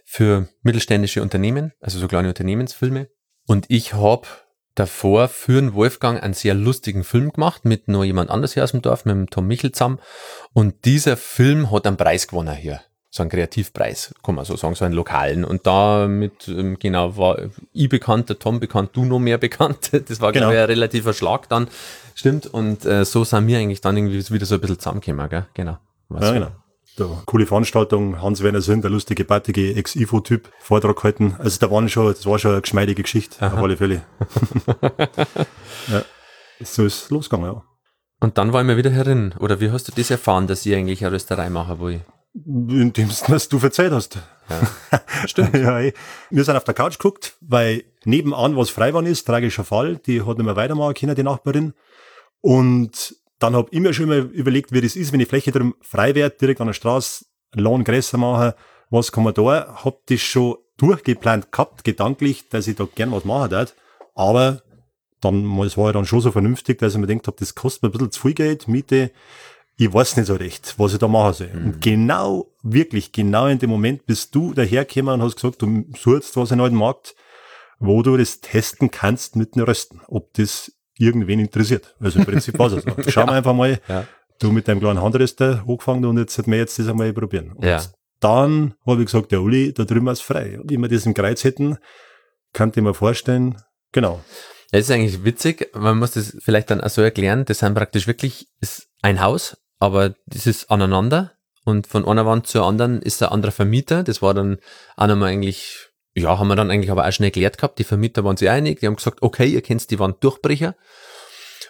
für 0.06 0.48
mittelständische 0.64 1.22
Unternehmen, 1.22 1.74
also 1.80 2.00
so 2.00 2.08
kleine 2.08 2.30
Unternehmensfilme. 2.30 3.10
Und 3.46 3.66
ich 3.70 3.94
habe 3.94 4.28
davor 4.76 5.28
für 5.28 5.60
den 5.60 5.74
Wolfgang 5.74 6.22
einen 6.22 6.34
sehr 6.34 6.54
lustigen 6.54 7.04
Film 7.04 7.32
gemacht 7.32 7.66
mit 7.66 7.88
noch 7.88 8.04
jemand 8.04 8.30
anders 8.30 8.54
hier 8.54 8.64
aus 8.64 8.72
dem 8.72 8.82
Dorf, 8.82 9.06
mit 9.06 9.16
dem 9.16 9.30
Tom 9.30 9.48
Michel 9.48 9.72
zusammen. 9.72 10.00
Und 10.54 10.86
dieser 10.86 11.18
Film 11.18 11.72
hat 11.72 11.86
einen 11.86 11.98
Preis 11.98 12.28
gewonnen 12.28 12.56
hier 12.56 12.82
so 13.12 13.24
einen 13.24 13.32
Kreativpreis, 13.32 14.14
kann 14.24 14.36
man 14.36 14.46
so 14.46 14.56
sagen, 14.56 14.76
so 14.76 14.86
einen 14.86 14.94
lokalen. 14.94 15.44
Und 15.44 15.66
damit, 15.66 16.48
ähm, 16.48 16.78
genau, 16.78 17.18
war 17.18 17.40
ich 17.74 17.90
bekannt, 17.90 18.30
der 18.30 18.38
Tom 18.38 18.60
bekannt, 18.60 18.92
du 18.94 19.06
noch 19.06 19.20
mehr 19.20 19.38
bekannt. 19.38 19.92
Das 20.10 20.22
war, 20.22 20.32
genau. 20.32 20.48
glaube 20.48 20.56
ich, 20.56 20.62
ein 20.62 20.66
relativer 20.68 21.14
Schlag 21.14 21.50
dann. 21.50 21.68
Stimmt. 22.16 22.48
Und 22.48 22.86
äh, 22.86 23.06
so 23.06 23.24
sind 23.24 23.48
wir 23.48 23.58
eigentlich 23.58 23.82
dann 23.82 23.98
irgendwie 23.98 24.34
wieder 24.34 24.46
so 24.46 24.56
ein 24.56 24.62
bisschen 24.62 24.80
zusammengekommen, 24.80 25.30
gell? 25.30 25.46
Genau. 25.54 25.78
Was 26.10 26.26
ja, 26.26 26.34
genau. 26.34 26.52
Da, 26.98 27.24
coole 27.26 27.46
Veranstaltung, 27.46 28.22
Hans-Werner 28.22 28.62
Sinn, 28.62 28.82
der 28.82 28.92
lustige, 28.92 29.24
battige 29.24 29.74
Ex-IFO-Typ, 29.76 30.52
Vortrag 30.60 30.98
gehalten. 30.98 31.36
Also 31.40 31.60
da 31.60 31.72
waren 31.72 31.88
schon, 31.90 32.08
das 32.08 32.26
war 32.26 32.38
schon 32.40 32.52
eine 32.52 32.62
geschmeidige 32.62 33.04
Geschichte, 33.04 33.44
Aha. 33.46 33.56
auf 33.56 33.64
alle 33.64 33.78
Fälle. 33.78 34.02
ja. 35.88 36.04
So 36.62 36.86
ist 36.86 37.10
losgegangen, 37.10 37.54
ja. 37.54 37.64
Und 38.20 38.38
dann 38.38 38.52
war 38.52 38.62
ich 38.62 38.68
mal 38.68 38.76
wieder 38.78 38.90
herin. 38.90 39.34
Oder 39.40 39.62
wie 39.62 39.72
hast 39.72 39.88
du 39.88 39.94
das 39.96 40.12
erfahren, 40.12 40.48
dass 40.48 40.66
ich 40.66 40.76
eigentlich 40.76 41.06
eine 41.06 41.14
Rösterei 41.16 41.50
mache, 41.50 41.80
wo 41.80 41.88
ich 41.88 42.02
in 42.34 42.94
dem, 42.94 43.10
was 43.28 43.50
du 43.50 43.60
verzeiht 43.60 43.92
hast. 43.92 44.20
Ja, 44.50 45.02
stimmt. 45.28 45.56
ja, 45.56 45.80
ey. 45.80 45.94
Wir 46.30 46.44
sind 46.44 46.56
auf 46.56 46.64
der 46.64 46.74
Couch 46.74 46.98
geguckt, 46.98 47.36
weil 47.42 47.84
nebenan 48.06 48.56
was 48.56 48.70
frei 48.70 48.94
war 48.94 49.06
ist, 49.06 49.26
tragischer 49.26 49.64
Fall, 49.64 49.98
die 49.98 50.22
hat 50.22 50.38
nicht 50.38 50.46
mehr 50.46 50.56
weitermachen 50.56 50.94
können, 50.94 51.16
die 51.16 51.24
Nachbarin. 51.24 51.74
Und 52.42 53.16
dann 53.40 53.56
habe 53.56 53.70
ich 53.72 53.80
mir 53.80 53.94
schon 53.94 54.10
mal 54.10 54.20
überlegt, 54.20 54.72
wie 54.72 54.82
das 54.82 54.96
ist, 54.96 55.12
wenn 55.12 55.20
die 55.20 55.26
Fläche 55.26 55.52
drum 55.52 55.76
frei 55.82 56.16
wird, 56.16 56.42
direkt 56.42 56.62
an 56.62 56.68
der 56.68 56.74
Straße, 56.74 57.26
Lohn 57.56 57.84
größer 57.84 58.18
machen, 58.18 58.54
was 58.90 59.12
kann 59.12 59.24
man 59.24 59.34
da? 59.34 59.82
Hab 59.84 60.06
das 60.08 60.22
schon 60.22 60.58
durchgeplant 60.78 61.52
gehabt, 61.52 61.84
gedanklich, 61.84 62.50
dass 62.50 62.68
ich 62.68 62.76
da 62.76 62.88
gern 62.94 63.12
was 63.12 63.26
machen 63.26 63.50
darf. 63.50 63.74
Aber 64.16 64.62
dann, 65.22 65.60
es 65.60 65.78
war 65.78 65.88
ja 65.88 65.94
dann 65.94 66.06
schon 66.06 66.22
so 66.22 66.32
vernünftig, 66.32 66.80
dass 66.80 66.94
ich 66.94 67.00
mir 67.00 67.08
gedacht 67.08 67.28
habe, 67.28 67.38
das 67.40 67.56
kostet 67.56 67.84
mir 67.84 67.90
ein 67.90 67.92
bisschen 67.92 68.12
zu 68.12 68.22
viel 68.22 68.34
Geld, 68.34 68.68
Miete 68.68 69.12
ich 69.80 69.94
weiß 69.94 70.18
nicht 70.18 70.26
so 70.26 70.36
recht, 70.36 70.76
was 70.78 70.92
ich 70.92 71.00
da 71.00 71.08
machen 71.08 71.34
soll. 71.34 71.52
Mhm. 71.54 71.66
Und 71.66 71.82
genau, 71.82 72.52
wirklich, 72.62 73.14
genau 73.14 73.48
in 73.48 73.60
dem 73.60 73.70
Moment 73.70 74.06
bist 74.06 74.36
du 74.36 74.54
dahergekommen 74.54 75.14
und 75.14 75.22
hast 75.24 75.38
gesagt, 75.38 75.62
du 75.62 75.86
suchst 75.98 76.36
was 76.36 76.52
in 76.52 76.60
einem 76.60 76.76
Markt, 76.76 77.16
wo 77.80 78.04
du 78.04 78.18
das 78.18 78.42
testen 78.42 78.92
kannst 78.92 79.38
mit 79.38 79.56
den 79.56 79.64
Rösten, 79.64 80.02
ob 80.10 80.34
das 80.34 80.74
irgendwen 80.98 81.40
interessiert. 81.40 81.96
Also 82.02 82.20
im 82.20 82.26
Prinzip 82.26 82.60
war 82.60 82.74
es 82.74 82.84
so. 82.84 82.92
Schauen 83.10 83.28
wir 83.28 83.36
einfach 83.36 83.54
mal, 83.54 83.80
ja. 83.88 84.06
du 84.40 84.52
mit 84.52 84.68
deinem 84.68 84.82
kleinen 84.82 85.02
Handröster 85.02 85.64
angefangen 85.66 86.04
und 86.04 86.18
jetzt 86.18 86.38
hätten 86.38 86.52
wir 86.52 86.58
jetzt 86.58 86.78
das 86.78 86.90
einmal 86.90 87.14
probieren. 87.14 87.54
Und 87.54 87.64
ja. 87.64 87.82
dann 88.20 88.74
habe 88.86 89.00
ich 89.00 89.06
gesagt, 89.06 89.32
der 89.32 89.42
Uli, 89.42 89.72
da 89.74 89.86
drüben 89.86 90.10
ist 90.10 90.22
frei. 90.22 90.60
Und 90.60 90.70
wenn 90.70 90.82
wir 90.82 90.90
das 90.90 91.06
im 91.06 91.14
Kreuz 91.14 91.46
hätten, 91.46 91.78
könnte 92.52 92.82
ich 92.82 92.84
mir 92.84 92.94
vorstellen, 92.94 93.56
genau. 93.94 94.20
Das 94.74 94.82
ist 94.82 94.92
eigentlich 94.92 95.24
witzig, 95.24 95.70
man 95.74 95.98
muss 95.98 96.12
das 96.12 96.36
vielleicht 96.42 96.70
dann 96.70 96.82
auch 96.82 96.90
so 96.90 97.02
erklären, 97.02 97.46
das 97.46 97.60
sind 97.60 97.76
praktisch 97.76 98.08
wirklich 98.08 98.50
ist 98.60 98.90
ein 99.02 99.22
Haus 99.22 99.56
aber 99.80 100.14
das 100.26 100.46
ist 100.46 100.70
aneinander 100.70 101.32
und 101.66 101.88
von 101.88 102.06
einer 102.08 102.26
Wand 102.26 102.48
zur 102.48 102.66
anderen 102.66 103.02
ist 103.02 103.22
ein 103.24 103.30
anderer 103.30 103.52
Vermieter. 103.52 104.04
Das 104.04 104.22
war 104.22 104.34
dann 104.34 104.58
auch 104.98 105.08
nochmal 105.08 105.32
eigentlich, 105.32 105.90
ja, 106.16 106.38
haben 106.38 106.48
wir 106.48 106.56
dann 106.56 106.72
eigentlich 106.72 106.92
aber 106.92 107.08
auch 107.08 107.12
schon 107.12 107.24
erklärt 107.26 107.58
gehabt. 107.58 107.80
Die 107.80 107.84
Vermieter 107.84 108.24
waren 108.24 108.38
sich 108.38 108.50
einig, 108.50 108.80
die 108.80 108.88
haben 108.88 108.96
gesagt, 108.96 109.22
okay, 109.22 109.46
ihr 109.48 109.62
kennt 109.62 109.90
die 109.90 110.00
Wand 110.00 110.24
Durchbrecher 110.24 110.76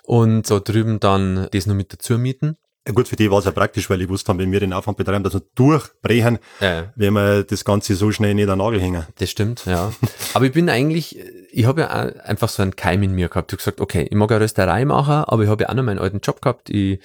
und 0.04 0.48
so 0.48 0.60
drüben 0.60 1.00
dann 1.00 1.48
das 1.52 1.66
noch 1.66 1.76
mit 1.76 1.94
dazu 1.94 2.18
mieten. 2.18 2.58
Ja 2.88 2.94
gut, 2.94 3.08
für 3.08 3.16
die 3.18 3.30
war 3.30 3.38
es 3.40 3.46
ja 3.46 3.52
praktisch, 3.52 3.88
weil 3.90 4.02
ich 4.02 4.10
wusste, 4.10 4.36
wenn 4.38 4.52
wir 4.52 4.60
den 4.60 4.74
Aufwand 4.74 4.98
betreiben, 4.98 5.24
dass 5.24 5.34
wir 5.34 5.44
durchbrechen, 5.54 6.40
Ja. 6.62 6.92
wenn 6.96 7.14
wir 7.14 7.44
das 7.44 7.64
Ganze 7.64 7.94
so 7.94 8.12
schnell 8.12 8.34
nicht 8.34 8.50
an 8.50 8.58
den 8.58 8.66
Nagel 8.66 8.82
hängen. 8.82 9.06
Das 9.20 9.30
stimmt, 9.30 9.66
ja. 9.66 9.92
aber 10.34 10.46
ich 10.46 10.54
bin 10.54 10.70
eigentlich, 10.70 11.20
ich 11.52 11.66
habe 11.66 11.82
ja 11.82 11.88
einfach 11.90 12.50
so 12.50 12.64
einen 12.64 12.76
Keim 12.76 13.04
in 13.04 13.14
mir 13.14 13.28
gehabt. 13.30 13.52
Ich 13.52 13.58
hab 13.58 13.60
gesagt, 13.60 13.82
okay, 13.82 14.08
ich 14.10 14.16
mag 14.16 14.32
eine 14.32 14.40
Rösterei 14.42 14.86
machen, 14.86 15.26
aber 15.28 15.44
ich 15.44 15.50
habe 15.50 15.64
ja 15.64 15.70
auch 15.70 15.74
noch 15.76 15.84
meinen 15.84 16.00
alten 16.00 16.22
Job 16.22 16.42
gehabt. 16.42 16.70
Ich 16.72 17.00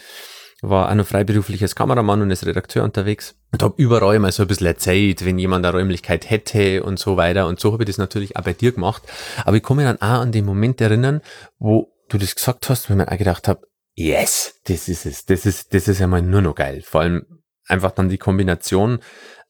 war 0.68 0.90
auch 0.90 0.94
noch 0.94 1.06
freiberuflich 1.06 1.62
als 1.62 1.74
Kameramann 1.74 2.22
und 2.22 2.30
als 2.30 2.46
Redakteur 2.46 2.84
unterwegs 2.84 3.34
und 3.52 3.62
habe 3.62 3.74
überall 3.76 4.18
mal 4.18 4.32
so 4.32 4.42
ein 4.42 4.48
bisschen 4.48 4.66
erzählt, 4.66 5.24
wenn 5.24 5.38
jemand 5.38 5.64
eine 5.64 5.76
Räumlichkeit 5.76 6.28
hätte 6.30 6.82
und 6.82 6.98
so 6.98 7.16
weiter. 7.16 7.46
Und 7.46 7.60
so 7.60 7.72
habe 7.72 7.84
ich 7.84 7.88
das 7.88 7.98
natürlich 7.98 8.36
auch 8.36 8.42
bei 8.42 8.52
dir 8.52 8.72
gemacht. 8.72 9.02
Aber 9.44 9.56
ich 9.56 9.62
komme 9.62 9.84
dann 9.84 9.96
auch 9.98 10.20
an 10.20 10.32
den 10.32 10.44
Moment 10.44 10.80
erinnern, 10.80 11.20
wo 11.58 11.92
du 12.08 12.18
das 12.18 12.34
gesagt 12.34 12.68
hast, 12.68 12.88
wo 12.88 12.94
ich 12.94 12.98
mir 12.98 13.10
auch 13.10 13.18
gedacht 13.18 13.48
habe, 13.48 13.66
yes, 13.94 14.60
das 14.64 14.88
ist 14.88 15.06
es, 15.06 15.24
das 15.24 15.46
ist, 15.46 15.72
das 15.74 15.88
ist 15.88 15.98
ja 16.00 16.06
mal 16.06 16.22
nur 16.22 16.42
noch 16.42 16.54
geil. 16.54 16.82
Vor 16.84 17.02
allem 17.02 17.26
einfach 17.66 17.92
dann 17.92 18.08
die 18.08 18.18
Kombination, 18.18 18.98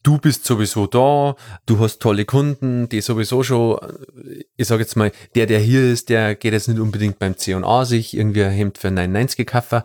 du 0.04 0.18
bist 0.18 0.44
sowieso 0.44 0.86
da, 0.86 1.34
du 1.66 1.80
hast 1.80 1.98
tolle 1.98 2.24
Kunden, 2.24 2.88
die 2.88 3.00
sowieso 3.00 3.42
schon, 3.42 3.78
äh, 3.78 4.44
ich 4.56 4.68
sage 4.68 4.82
jetzt 4.82 4.94
mal, 4.94 5.10
der, 5.34 5.46
der 5.46 5.58
hier 5.58 5.82
ist, 5.82 6.08
der 6.10 6.36
geht 6.36 6.52
jetzt 6.52 6.68
nicht 6.68 6.78
unbedingt 6.78 7.18
beim 7.18 7.36
C&A 7.36 7.84
sich 7.84 8.16
irgendwie 8.16 8.44
ein 8.44 8.52
Hemd 8.52 8.78
für 8.78 8.92
99 8.92 9.36
gekauft, 9.36 9.84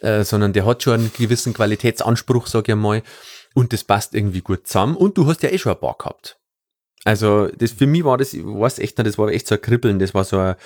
äh, 0.00 0.24
sondern 0.24 0.54
der 0.54 0.64
hat 0.64 0.82
schon 0.82 0.94
einen 0.94 1.12
gewissen 1.12 1.52
Qualitätsanspruch, 1.52 2.46
sag 2.46 2.68
ich 2.68 2.74
mal, 2.74 3.02
und 3.54 3.72
das 3.72 3.84
passt 3.84 4.14
irgendwie 4.14 4.40
gut 4.40 4.66
zusammen 4.66 4.96
und 4.96 5.18
du 5.18 5.26
hast 5.26 5.42
ja 5.42 5.50
eh 5.50 5.58
schon 5.58 5.72
ein 5.72 5.80
paar 5.80 5.96
gehabt. 5.98 6.38
Also 7.04 7.48
das 7.48 7.72
für 7.72 7.86
mich 7.86 8.04
war 8.04 8.18
das, 8.18 8.34
ich 8.34 8.44
weiß 8.44 8.78
echt 8.78 8.98
nicht, 8.98 9.06
das 9.06 9.18
war 9.18 9.28
echt 9.28 9.46
so 9.46 9.56
ein 9.56 9.60
Kribbeln, 9.60 9.98
das 9.98 10.14
war 10.14 10.24
so 10.24 10.38
ein, 10.38 10.56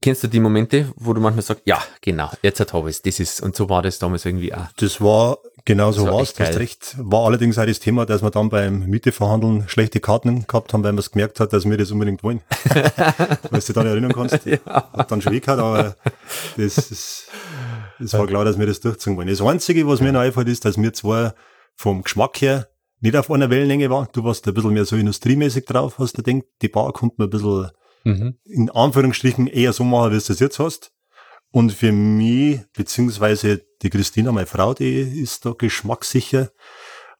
kennst 0.00 0.22
du 0.22 0.28
die 0.28 0.40
Momente, 0.40 0.92
wo 0.96 1.12
du 1.12 1.20
manchmal 1.20 1.42
sagst, 1.42 1.62
ja, 1.66 1.82
genau, 2.00 2.30
jetzt 2.42 2.60
hat 2.60 2.72
ich 2.86 3.02
das 3.02 3.20
ist, 3.20 3.40
und 3.40 3.56
so 3.56 3.68
war 3.68 3.82
das 3.82 3.98
damals 3.98 4.24
irgendwie 4.24 4.54
auch. 4.54 4.66
Das 4.76 5.00
war 5.00 5.38
genau 5.64 5.92
so 5.92 6.04
Das 6.04 6.14
war 6.14 6.20
echt 6.20 6.38
du 6.38 6.44
hast 6.44 6.58
recht. 6.58 6.96
War 6.98 7.26
allerdings 7.26 7.58
auch 7.58 7.66
das 7.66 7.80
Thema, 7.80 8.06
dass 8.06 8.22
wir 8.22 8.30
dann 8.30 8.48
beim 8.48 8.86
Mieteverhandeln 8.86 9.68
schlechte 9.68 10.00
Karten 10.00 10.46
gehabt 10.46 10.72
haben, 10.72 10.82
weil 10.84 10.92
man 10.92 10.98
es 10.98 11.10
gemerkt 11.10 11.40
hat, 11.40 11.52
dass 11.52 11.68
wir 11.68 11.76
das 11.76 11.90
unbedingt 11.90 12.22
wollen. 12.22 12.40
Weil 12.64 13.30
du 13.50 13.58
dich 13.58 13.74
dann 13.74 13.86
erinnern 13.86 14.12
kannst. 14.12 14.40
Hat 14.66 15.10
dann 15.10 15.20
schon 15.22 15.32
weh 15.32 15.40
gehabt, 15.40 15.60
aber 15.60 15.96
das 16.56 16.78
ist, 16.90 17.28
es 18.00 18.12
war 18.12 18.26
klar, 18.26 18.44
dass 18.44 18.58
wir 18.58 18.66
das 18.66 18.80
durchziehen 18.80 19.16
wollen. 19.16 19.28
Das 19.28 19.40
Einzige, 19.40 19.86
was 19.86 20.00
mir 20.00 20.12
noch 20.12 20.20
einfällt, 20.20 20.48
ist, 20.48 20.64
dass 20.64 20.76
wir 20.80 20.92
zwar 20.92 21.34
vom 21.74 22.02
Geschmack 22.02 22.40
her 22.40 22.68
nicht 23.00 23.16
auf 23.16 23.30
einer 23.30 23.50
Wellenlänge 23.50 23.90
waren. 23.90 24.08
Du 24.12 24.24
warst 24.24 24.46
ein 24.48 24.54
bisschen 24.54 24.72
mehr 24.72 24.84
so 24.84 24.96
industriemäßig 24.96 25.64
drauf, 25.66 25.98
hast 25.98 26.18
du 26.18 26.22
denkt, 26.22 26.48
die 26.62 26.68
Bar 26.68 26.92
kommt 26.92 27.18
mir 27.18 27.24
ein 27.26 27.30
bisschen 27.30 27.70
Mhm. 28.04 28.36
in 28.44 28.70
Anführungsstrichen 28.70 29.48
eher 29.48 29.72
so 29.72 29.84
machen, 29.84 30.12
wie 30.12 30.18
du 30.18 30.24
das 30.26 30.38
jetzt 30.38 30.58
hast. 30.58 30.92
Und 31.50 31.72
für 31.72 31.92
mich, 31.92 32.60
beziehungsweise 32.76 33.62
die 33.82 33.90
Christina, 33.90 34.32
meine 34.32 34.46
Frau, 34.46 34.74
die 34.74 35.00
ist 35.00 35.46
da 35.46 35.52
geschmackssicher, 35.56 36.50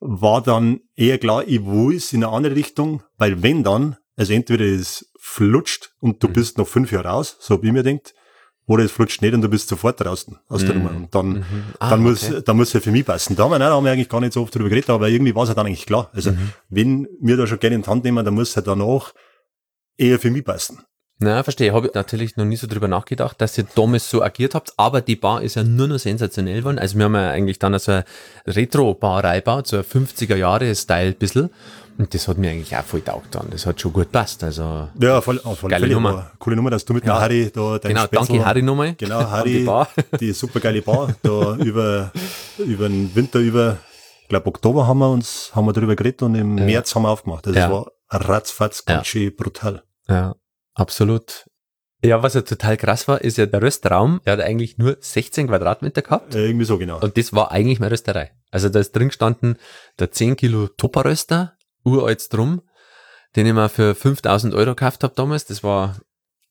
war 0.01 0.43
dann 0.43 0.81
eher 0.95 1.19
klar, 1.19 1.45
ich 1.47 1.65
will 1.65 1.97
es 1.97 2.13
in 2.13 2.23
eine 2.23 2.33
andere 2.33 2.55
Richtung, 2.55 3.03
weil 3.17 3.43
wenn 3.43 3.65
dann, 3.65 3.97
also 4.17 4.33
entweder 4.33 4.65
es 4.65 5.11
flutscht 5.19 5.93
und 6.01 6.23
du 6.23 6.29
bist 6.29 6.59
noch 6.59 6.69
fünf 6.69 6.93
Jahre 6.93 7.09
raus, 7.09 7.37
so 7.41 7.61
ich 7.63 7.73
mir 7.73 7.83
denkt, 7.83 8.15
oder 8.67 8.85
es 8.85 8.93
flutscht 8.93 9.23
nicht 9.23 9.33
und 9.33 9.41
du 9.41 9.49
bist 9.49 9.69
sofort 9.69 9.99
draußen 9.99 10.39
aus 10.49 10.61
der 10.63 10.75
Nummer. 10.75 10.91
Und 10.95 11.15
dann, 11.15 11.45
Ah, 11.79 11.91
dann 11.91 12.03
muss, 12.03 12.31
okay. 12.31 12.43
dann 12.45 12.57
muss 12.59 12.69
es 12.69 12.75
ja 12.75 12.81
für 12.81 12.91
mich 12.93 13.07
passen. 13.07 13.35
Da 13.35 13.45
haben 13.45 13.51
wir, 13.51 13.59
nein, 13.59 13.71
da 13.71 13.75
haben 13.77 13.85
wir 13.85 13.93
eigentlich 13.93 14.11
gar 14.11 14.21
nicht 14.21 14.35
so 14.35 14.43
oft 14.43 14.55
drüber 14.55 14.69
geredet, 14.69 14.91
aber 14.91 15.09
irgendwie 15.09 15.35
war 15.35 15.45
es 15.45 15.49
ja 15.49 15.55
dann 15.55 15.67
eigentlich 15.67 15.87
klar. 15.87 16.11
Also, 16.13 16.33
wenn 16.69 17.09
wir 17.21 17.39
da 17.39 17.47
schon 17.47 17.59
gerne 17.59 17.77
in 17.77 17.83
die 17.83 17.89
Hand 17.89 18.05
nehmen, 18.05 18.23
dann 18.25 18.35
muss 18.35 18.51
es 18.51 18.55
ja 18.57 18.63
danach 18.63 19.15
eher 19.97 20.19
für 20.19 20.31
mich 20.31 20.45
passen. 20.45 20.83
Na, 21.21 21.43
verstehe. 21.43 21.73
Habe 21.73 21.89
ich 21.89 21.95
natürlich 21.95 22.37
noch 22.37 22.45
nie 22.45 22.57
so 22.57 22.69
drüber 22.69 22.87
nachgedacht, 22.87 23.41
dass 23.41 23.59
ihr 23.59 23.67
damals 23.75 24.09
so 24.09 24.23
agiert 24.23 24.55
habt, 24.55 24.73
aber 24.77 25.01
die 25.01 25.17
Bar 25.17 25.43
ist 25.43 25.57
ja 25.57 25.65
nur 25.65 25.89
noch 25.89 25.99
sensationell 25.99 26.59
geworden. 26.61 26.79
Also 26.79 26.97
wir 26.97 27.07
haben 27.07 27.15
ja 27.17 27.31
eigentlich 27.31 27.59
dann 27.59 27.77
so 27.81 27.91
eine 27.91 28.05
Retro-Barei 28.47 29.39
gebaut, 29.41 29.67
so 29.67 29.79
ein 29.79 29.83
50er-Jahre-Style 29.85 31.13
bissl. 31.13 31.51
Und 31.99 32.15
das 32.15 32.29
hat 32.29 32.39
mir 32.39 32.51
eigentlich 32.51 32.77
auch 32.77 32.85
voll 32.85 33.01
taugt 33.01 33.35
dann. 33.35 33.49
Das 33.51 33.67
hat 33.67 33.81
schon 33.81 33.93
gut 33.93 34.13
passt. 34.13 34.45
Also 34.45 34.89
Ja, 35.01 35.21
voll, 35.21 35.41
auf 35.43 35.65
alle 35.65 35.71
Geile 35.73 35.83
Fälle. 35.87 35.95
Nummer. 35.95 36.11
aber 36.11 36.33
Coole 36.39 36.55
Nummer, 36.55 36.71
dass 36.71 36.85
du 36.85 36.95
mit 36.95 37.05
Ja. 37.05 37.15
dem 37.17 37.21
Harry 37.23 37.51
da 37.53 37.79
dein 37.81 37.89
genau, 37.95 38.05
Spätzl- 38.05 38.29
danke 38.29 38.45
Harry 38.47 38.63
nochmal. 38.63 38.95
Genau, 38.95 39.19
An 39.19 39.25
die 39.27 39.31
Harry, 39.33 39.65
Bar. 39.65 39.89
die 40.21 40.31
super 40.33 40.61
geile 40.61 40.83
Bar, 40.83 41.15
da 41.23 41.57
über, 41.57 42.13
über 42.59 42.89
den 42.89 43.13
Winter, 43.17 43.41
über, 43.41 43.79
ich 44.23 44.29
glaube 44.29 44.47
Oktober 44.47 44.87
haben 44.87 45.01
wir 45.01 45.11
uns, 45.11 45.51
haben 45.57 45.67
wir 45.67 45.73
drüber 45.73 45.97
geredet 45.97 46.23
und 46.23 46.37
im 46.37 46.55
März 46.55 46.95
haben 46.95 47.03
wir 47.03 47.09
aufgemacht. 47.11 47.49
Also 47.49 47.59
Ja. 47.59 47.67
es 47.67 47.73
war 47.73 47.91
ratzfatz 48.29 48.85
ganz 48.85 49.09
schön 49.09 49.35
brutal. 49.35 49.83
Ja, 50.09 50.37
absolut. 50.79 51.47
Ja, 52.03 52.23
was 52.23 52.35
ja 52.35 52.43
total 52.43 52.77
krass 52.77 53.09
war, 53.09 53.21
ist 53.23 53.39
ja 53.39 53.47
der 53.47 53.61
Röstraum, 53.61 54.21
der 54.25 54.35
hat 54.35 54.41
eigentlich 54.41 54.79
nur 54.79 54.97
16 55.01 55.49
Quadratmeter 55.49 56.03
gehabt. 56.03 56.35
Äh, 56.35 56.47
irgendwie 56.47 56.65
so 56.65 56.79
genau. 56.79 57.01
Und 57.01 57.17
das 57.17 57.33
war 57.33 57.51
eigentlich 57.51 57.81
meine 57.81 57.91
Rösterei. 57.91 58.31
Also 58.53 58.69
da 58.69 58.79
ist 58.79 58.93
drin 58.93 59.09
gestanden 59.09 59.59
der 59.99 60.13
10 60.13 60.37
Kilo 60.37 60.69
Tupperröster, 60.69 61.57
uralt 61.85 62.33
drum, 62.33 62.63
den 63.35 63.47
ich 63.47 63.53
mir 63.53 63.69
für 63.69 63.97
5000 63.97 64.55
Euro 64.55 64.77
gekauft 64.77 65.03
habe 65.03 65.15
damals. 65.17 65.47
Das 65.47 65.65
war 65.65 65.97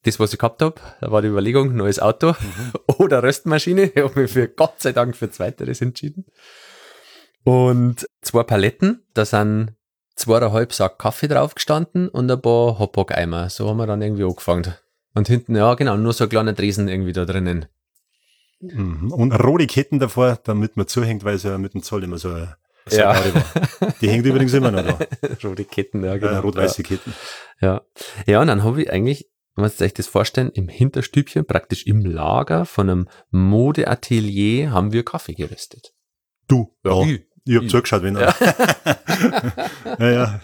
das, 0.04 0.20
was 0.20 0.34
ich 0.34 0.40
gehabt 0.40 0.62
habe. 0.62 0.76
Da 1.00 1.12
war 1.12 1.22
die 1.22 1.30
Überlegung, 1.30 1.76
neues 1.76 2.00
Auto 2.00 2.36
oder 2.98 3.24
Röstmaschine. 3.24 3.92
Ich 3.96 4.04
habe 4.04 4.20
mich 4.20 4.32
für 4.32 4.50
Gott 4.50 4.82
sei 4.82 4.92
Dank 4.92 5.16
für 5.16 5.32
Zweiteres 5.32 5.82
entschieden. 5.82 6.26
Und 7.46 8.06
zwei 8.22 8.44
Paletten, 8.44 9.06
da 9.14 9.24
sind 9.24 9.77
zweieinhalb 10.18 10.74
Sack 10.74 11.00
Kaffee 11.00 11.28
drauf 11.28 11.56
gestanden 11.56 12.10
und 12.10 12.30
ein 12.30 12.42
paar 12.42 12.80
Hotdog-Eimer. 12.80 13.50
So 13.50 13.70
haben 13.70 13.78
wir 13.78 13.88
dann 13.88 14.02
irgendwie 14.02 14.24
angefangen. 14.24 14.74
Und 15.14 15.28
hinten, 15.28 15.56
ja 15.56 15.74
genau, 15.76 15.96
nur 15.96 16.14
so 16.14 16.26
ein 16.26 16.30
kleiner 16.30 16.54
Dresen 16.54 16.88
irgendwie 16.88 17.14
da 17.14 17.26
drinnen. 17.26 17.68
Mhm. 18.60 19.12
Und 19.12 19.32
rote 19.34 19.68
Ketten 19.68 20.00
davor, 20.00 20.40
damit 20.44 20.78
man 20.78 20.88
zuhängt, 20.88 21.24
weil 21.24 21.36
es 21.36 21.44
ja 21.44 21.58
mit 21.58 21.74
dem 21.74 21.84
Zoll 21.84 22.04
immer 22.04 22.18
so 22.18 22.30
eine 22.30 22.58
Ja. 22.90 23.16
War. 23.16 23.94
Die 24.02 24.10
hängt 24.10 24.26
übrigens 24.26 24.54
immer 24.54 24.72
noch 24.72 24.84
da. 24.84 25.00
Rote 25.44 25.66
Ketten, 25.66 26.04
ja 26.04 26.16
Äh, 26.16 26.38
Rot-weiße 26.38 26.84
Ketten. 26.84 27.14
Ja. 27.62 27.82
Ja, 28.26 28.42
und 28.42 28.48
dann 28.48 28.64
habe 28.64 28.82
ich 28.82 28.92
eigentlich, 28.92 29.30
man 29.56 29.66
muss 29.66 29.78
sich 29.78 29.94
das 29.94 30.08
vorstellen, 30.08 30.52
im 30.52 30.68
Hinterstübchen, 30.68 31.46
praktisch 31.46 31.86
im 31.86 32.06
Lager 32.06 32.66
von 32.66 32.90
einem 32.90 33.10
Modeatelier 33.30 34.72
haben 34.72 34.94
wir 34.94 35.04
Kaffee 35.04 35.34
geröstet. 35.34 35.94
Du, 36.48 36.74
ja. 36.84 37.02
ich. 37.04 37.27
Ich 37.48 37.56
hab 37.56 37.70
zugeschaut, 37.70 38.04
wenn 38.04 38.18
er. 38.18 38.36
ja, 40.00 40.10
ja. 40.12 40.42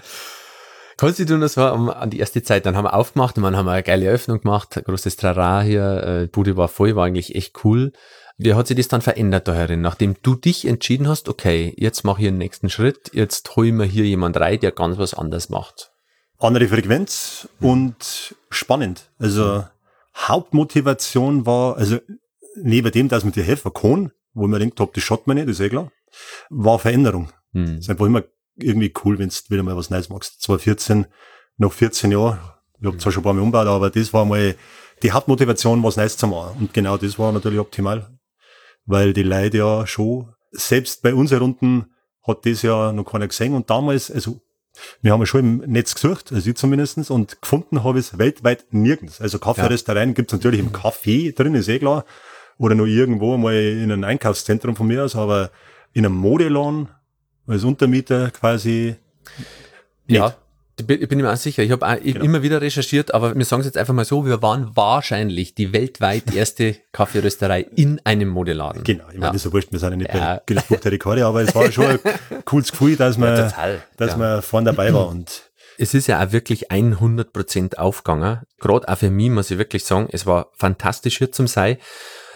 Kannst 0.97 1.19
du 1.19 1.25
dir 1.25 1.37
noch 1.37 1.49
so 1.49 1.61
an 1.61 2.09
die 2.11 2.19
erste 2.19 2.43
Zeit, 2.43 2.65
dann 2.65 2.77
haben 2.77 2.85
wir 2.85 2.93
aufgemacht 2.93 3.37
und 3.37 3.43
dann 3.43 3.57
haben 3.57 3.65
wir 3.65 3.71
eine 3.73 3.83
geile 3.83 4.05
Eröffnung 4.05 4.41
gemacht, 4.41 4.81
großes 4.85 5.17
Trara 5.17 5.61
hier, 5.61 6.03
äh, 6.03 6.27
Bude 6.27 6.55
war 6.55 6.67
voll, 6.67 6.95
war 6.95 7.05
eigentlich 7.05 7.35
echt 7.35 7.65
cool. 7.65 7.91
Wie 8.37 8.53
hat 8.53 8.67
sich 8.67 8.77
das 8.77 8.87
dann 8.87 9.01
verändert 9.01 9.47
da 9.47 9.53
herin, 9.53 9.81
nachdem 9.81 10.15
du 10.21 10.35
dich 10.35 10.65
entschieden 10.65 11.07
hast, 11.07 11.29
okay, 11.29 11.73
jetzt 11.77 12.03
mache 12.03 12.21
ich 12.21 12.27
den 12.27 12.37
nächsten 12.37 12.69
Schritt, 12.69 13.11
jetzt 13.13 13.55
hol 13.55 13.67
ich 13.67 13.73
mir 13.73 13.85
hier 13.85 14.05
jemand 14.05 14.37
rein, 14.37 14.59
der 14.59 14.71
ganz 14.71 14.97
was 14.97 15.13
anderes 15.13 15.49
macht. 15.49 15.91
andere 16.39 16.67
Frequenz 16.67 17.47
und 17.59 18.35
spannend. 18.49 19.09
Also 19.19 19.65
Hauptmotivation 20.15 21.45
war, 21.45 21.77
also 21.77 21.99
neben 22.55 22.91
dem, 22.91 23.09
dass 23.09 23.23
man 23.23 23.33
dir 23.33 23.43
helfen 23.43 23.73
kann, 23.73 24.11
wo 24.33 24.47
man 24.47 24.59
denkt, 24.59 24.79
das 24.79 25.03
schaut 25.03 25.27
man 25.27 25.37
nicht, 25.37 25.49
das 25.49 25.59
ist 25.59 25.65
eh 25.65 25.69
klar, 25.69 25.91
war 26.49 26.79
Veränderung. 26.79 27.29
Hm. 27.53 27.77
ist 27.77 27.89
einfach 27.89 28.05
immer 28.05 28.23
irgendwie 28.55 28.93
cool, 29.03 29.19
wenn 29.19 29.29
du 29.29 29.35
wieder 29.49 29.63
mal 29.63 29.75
was 29.75 29.89
Neues 29.89 30.09
machst. 30.09 30.41
2014, 30.41 31.05
nach 31.57 31.71
14 31.71 32.11
Jahren, 32.11 32.39
ich 32.79 32.87
hab 32.87 32.99
zwar 32.99 33.11
schon 33.11 33.21
ein 33.21 33.23
paar 33.23 33.33
Mal 33.33 33.41
umgebaut, 33.41 33.67
aber 33.67 33.89
das 33.89 34.13
war 34.13 34.25
mal 34.25 34.55
die 35.01 35.11
Hauptmotivation, 35.11 35.83
was 35.83 35.97
Neues 35.97 36.17
zu 36.17 36.27
machen. 36.27 36.57
Und 36.59 36.73
genau 36.73 36.97
das 36.97 37.17
war 37.19 37.31
natürlich 37.31 37.59
optimal, 37.59 38.09
weil 38.85 39.13
die 39.13 39.23
Leute 39.23 39.57
ja 39.57 39.87
schon, 39.87 40.33
selbst 40.51 41.01
bei 41.01 41.13
unseren 41.13 41.39
Runden 41.39 41.85
hat 42.25 42.45
das 42.45 42.61
ja 42.61 42.91
noch 42.91 43.05
keiner 43.05 43.27
gesehen 43.27 43.53
und 43.53 43.69
damals, 43.69 44.09
also 44.09 44.41
wir 45.01 45.11
haben 45.11 45.19
ja 45.19 45.25
schon 45.25 45.39
im 45.39 45.71
Netz 45.71 45.93
gesucht, 45.93 46.31
also 46.31 46.49
ich 46.49 46.55
zumindestens 46.55 47.09
und 47.09 47.41
gefunden 47.41 47.83
habe 47.83 47.99
ich 47.99 48.07
es 48.07 48.17
weltweit 48.17 48.65
nirgends. 48.71 49.21
Also 49.21 49.37
Kaffeeröstereien 49.37 50.13
gibt's 50.13 50.33
natürlich 50.33 50.59
im 50.59 50.71
Café 50.71 51.35
drin, 51.35 51.53
ist 51.53 51.67
eh 51.67 51.79
klar, 51.79 52.05
oder 52.57 52.73
nur 52.75 52.87
irgendwo 52.87 53.37
mal 53.37 53.53
in 53.53 53.91
einem 53.91 54.03
Einkaufszentrum 54.03 54.75
von 54.75 54.87
mir 54.87 55.03
aus, 55.03 55.15
aber 55.15 55.51
in 55.93 56.05
einem 56.05 56.15
Modeladen 56.15 56.89
als 57.47 57.63
Untermieter 57.63 58.31
quasi. 58.31 58.95
Ja, 60.07 60.35
ich 60.79 60.85
bin 60.87 61.21
mir 61.21 61.31
auch 61.31 61.35
sicher. 61.37 61.61
Ich 61.63 61.71
habe 61.71 61.99
Genau. 62.01 62.23
immer 62.25 62.41
wieder 62.41 62.59
recherchiert, 62.61 63.13
aber 63.13 63.35
wir 63.35 63.45
sagen 63.45 63.59
es 63.61 63.67
jetzt 63.67 63.77
einfach 63.77 63.93
mal 63.93 64.05
so, 64.05 64.25
wir 64.25 64.41
waren 64.41 64.75
wahrscheinlich 64.75 65.53
die 65.55 65.71
weltweit 65.71 66.23
erste 66.35 66.75
Kaffeerösterei 66.91 67.61
in 67.75 68.01
einem 68.03 68.29
Modeladen. 68.29 68.83
Genau, 68.83 69.03
ich 69.09 69.13
meine, 69.13 69.25
Ja. 69.25 69.27
das 69.31 69.37
ist 69.37 69.45
ja 69.45 69.53
wurscht, 69.53 69.71
wir 69.71 69.79
sind 69.79 69.91
ja 69.91 69.95
nicht 69.97 70.13
Ja. 70.13 70.35
bei 70.37 70.41
Guinness 70.47 70.65
Buch 70.65 70.79
der 70.79 70.91
Rekorde, 70.91 71.25
aber 71.25 71.41
es 71.41 71.53
war 71.53 71.71
schon 71.71 71.85
ein 71.85 71.99
cooles 72.45 72.71
Gefühl, 72.71 72.95
dass 72.95 73.17
man, 73.17 73.35
Ja, 73.37 73.49
total. 73.49 73.83
dass 73.97 74.11
Ja. 74.11 74.17
man 74.17 74.41
vorne 74.41 74.65
dabei 74.71 74.93
war 74.93 75.07
und 75.09 75.49
Es 75.77 75.93
ist 75.93 76.07
ja 76.07 76.23
auch 76.23 76.31
wirklich 76.31 76.71
100% 76.71 77.75
aufgegangen. 77.77 78.41
Gerade 78.59 78.87
auch 78.87 78.97
für 78.97 79.09
mich 79.09 79.29
muss 79.29 79.49
ich 79.51 79.57
wirklich 79.57 79.83
sagen, 79.85 80.07
es 80.11 80.25
war 80.25 80.49
fantastisch 80.55 81.17
hier 81.19 81.31
zum 81.31 81.47
sein, 81.47 81.77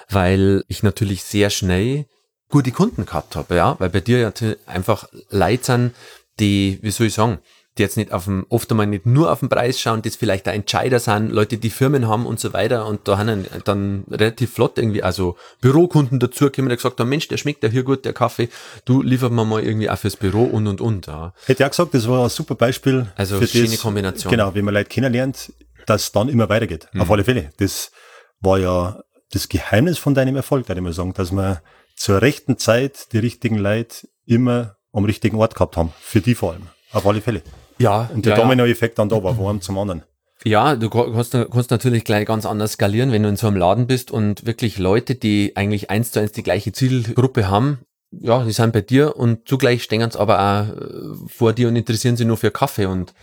weil 0.10 0.64
ich 0.68 0.82
natürlich 0.84 1.24
sehr 1.24 1.50
schnell 1.50 2.06
gute 2.50 2.72
Kunden 2.72 3.06
gehabt 3.06 3.36
habe, 3.36 3.56
ja, 3.56 3.76
weil 3.80 3.90
bei 3.90 4.00
dir 4.00 4.20
ja 4.20 4.32
einfach 4.66 5.08
Leute 5.30 5.64
sind, 5.64 5.96
die, 6.40 6.80
wie 6.82 6.92
soll 6.92 7.08
ich 7.08 7.14
sagen, 7.14 7.40
die 7.78 7.84
jetzt 7.84 7.98
nicht 7.98 8.12
auf 8.12 8.26
dem, 8.26 8.46
oft 8.50 8.70
einmal 8.72 8.88
nicht 8.88 9.06
nur 9.06 9.32
auf 9.32 9.40
den 9.40 9.50
Preis 9.50 9.80
schauen, 9.80 10.02
das 10.02 10.16
vielleicht 10.16 10.48
da 10.48 10.52
Entscheider 10.52 11.00
sind, 11.00 11.32
Leute, 11.32 11.58
die 11.58 11.70
Firmen 11.70 12.08
haben 12.08 12.26
und 12.26 12.40
so 12.40 12.54
weiter 12.54 12.86
und 12.88 13.08
da 13.08 13.18
haben 13.18 13.46
dann 13.66 14.04
relativ 14.10 14.54
flott 14.54 14.78
irgendwie, 14.78 15.04
also 15.04 15.38
Bürokunden 15.62 16.20
dazu 16.20 16.46
gekommen, 16.46 16.70
der 16.70 16.78
gesagt 16.78 17.00
haben, 17.00 17.10
Mensch, 17.10 17.28
der 17.28 17.38
schmeckt 17.38 17.64
ja 17.64 17.70
hier 17.70 17.84
gut, 17.84 18.06
der 18.06 18.14
Kaffee, 18.14 18.50
du 18.86 19.02
liefert 19.02 19.32
mir 19.32 19.46
mal 19.46 19.64
irgendwie 19.64 19.90
auch 19.90 19.98
fürs 19.98 20.16
Büro 20.16 20.44
und 20.44 20.68
und 20.68 20.82
und. 20.82 21.08
Ja. 21.08 21.34
Hätte 21.46 21.64
ja 21.64 21.70
gesagt, 21.70 21.94
das 21.94 22.08
war 22.08 22.24
ein 22.24 22.30
super 22.30 22.56
Beispiel. 22.56 23.08
Also 23.16 23.38
für 23.38 23.48
schöne 23.48 23.70
das, 23.70 23.82
Kombination. 23.82 24.32
Genau, 24.32 24.54
wenn 24.56 24.66
man 24.66 24.74
Leute 24.74 24.90
kennenlernt, 24.90 25.54
dass 25.86 26.12
dann 26.12 26.30
immer 26.30 26.50
weitergeht. 26.50 26.88
Mhm. 26.94 27.02
Auf 27.02 27.12
alle 27.12 27.24
Fälle. 27.24 27.52
Das 27.58 27.92
war 28.40 28.58
ja 28.58 29.02
das 29.32 29.50
Geheimnis 29.50 29.98
von 29.98 30.14
deinem 30.14 30.36
Erfolg, 30.36 30.68
würde 30.68 30.80
ich 30.80 30.84
mal 30.84 30.94
sagen, 30.94 31.14
dass 31.14 31.32
man 31.32 31.60
zur 31.98 32.22
rechten 32.22 32.58
Zeit 32.58 33.12
die 33.12 33.18
richtigen 33.18 33.58
Leute 33.58 34.08
immer 34.26 34.78
am 34.94 35.04
richtigen 35.04 35.38
Ort 35.38 35.56
gehabt 35.56 35.76
haben. 35.76 35.94
Für 36.00 36.22
die 36.22 36.36
vor 36.36 36.54
allem. 36.54 36.68
Auf 36.94 37.06
alle 37.06 37.20
Fälle. 37.22 37.42
Ja. 37.78 38.10
Und 38.14 38.26
der 38.26 38.38
ja, 38.38 38.42
Domino-Effekt 38.42 38.98
dann 38.98 39.10
da 39.10 39.22
war, 39.22 39.36
von 39.36 39.48
einem 39.48 39.62
zum 39.62 39.78
anderen. 39.78 40.04
Ja, 40.44 40.76
du 40.76 40.90
kannst, 40.90 41.32
kannst 41.32 41.72
natürlich 41.72 42.04
gleich 42.04 42.26
ganz 42.26 42.46
anders 42.46 42.74
skalieren, 42.74 43.12
wenn 43.12 43.24
du 43.24 43.30
in 43.30 43.36
so 43.36 43.48
einem 43.48 43.58
Laden 43.58 43.88
bist 43.88 44.12
und 44.12 44.46
wirklich 44.46 44.78
Leute, 44.78 45.16
die 45.16 45.54
eigentlich 45.56 45.90
eins 45.90 46.12
zu 46.12 46.20
eins 46.20 46.32
die 46.32 46.44
gleiche 46.44 46.72
Zielgruppe 46.72 47.50
haben, 47.50 47.80
ja, 48.12 48.44
die 48.44 48.52
sind 48.52 48.72
bei 48.72 48.82
dir 48.82 49.18
und 49.18 49.48
zugleich 49.48 49.84
stehen 49.84 50.10
sie 50.10 50.20
aber 50.20 50.40
auch 50.40 50.78
äh, 50.78 51.28
vor 51.28 51.54
dir 51.54 51.68
und 51.68 51.76
interessieren 51.76 52.16
sich 52.16 52.26
nur 52.26 52.38
für 52.38 52.52
Kaffee 52.52 52.86
und 52.86 53.14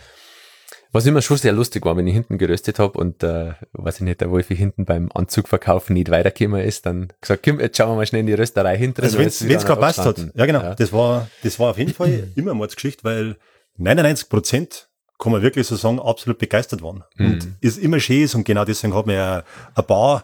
was 0.95 1.05
immer 1.05 1.21
schon 1.21 1.35
sehr 1.35 1.51
lustig 1.51 1.85
war, 1.85 1.97
wenn 1.97 2.07
ich 2.07 2.13
hinten 2.13 2.37
geröstet 2.37 2.79
habe 2.79 2.97
und 2.97 3.21
äh, 3.21 3.53
weiß 3.73 3.97
ich 3.97 4.01
nicht, 4.01 4.21
der 4.21 4.31
Wolfi 4.31 4.55
hinten 4.55 4.85
beim 4.85 5.11
Anzugverkauf 5.13 5.89
nicht 5.89 6.09
weitergekommen 6.09 6.61
ist, 6.61 6.85
dann 6.85 7.11
gesagt, 7.19 7.43
komm, 7.43 7.59
jetzt 7.59 7.77
schauen 7.77 7.89
wir 7.89 7.95
mal 7.95 8.07
schnell 8.07 8.21
in 8.21 8.27
die 8.27 8.33
Rösterei 8.33 8.77
hinten. 8.77 9.01
Also 9.01 9.19
wenn 9.19 9.27
es 9.27 9.39
gerade 9.41 9.81
passt 9.81 9.99
hat. 9.99 10.17
Ja, 10.33 10.45
genau. 10.45 10.61
Ja. 10.61 10.73
Das 10.73 10.93
war, 10.93 11.27
das 11.43 11.59
war 11.59 11.71
auf 11.71 11.77
jeden 11.77 11.93
Fall 11.93 12.29
immer 12.35 12.51
eine 12.51 12.57
Mordsgeschichte, 12.57 13.03
weil 13.03 13.35
99 13.77 14.29
Prozent 14.29 14.87
kann 15.19 15.33
man 15.33 15.41
wirklich 15.41 15.67
so 15.67 15.75
sagen, 15.75 15.99
absolut 15.99 16.39
begeistert 16.39 16.81
waren. 16.81 17.03
Mhm. 17.17 17.25
Und 17.25 17.47
ist 17.59 17.77
immer 17.77 17.99
schön 17.99 18.23
ist 18.23 18.33
und 18.33 18.45
genau 18.45 18.63
deswegen 18.63 18.95
hat 18.95 19.05
man 19.05 19.15
ja 19.15 19.43
ein 19.75 19.85
Bar 19.85 20.23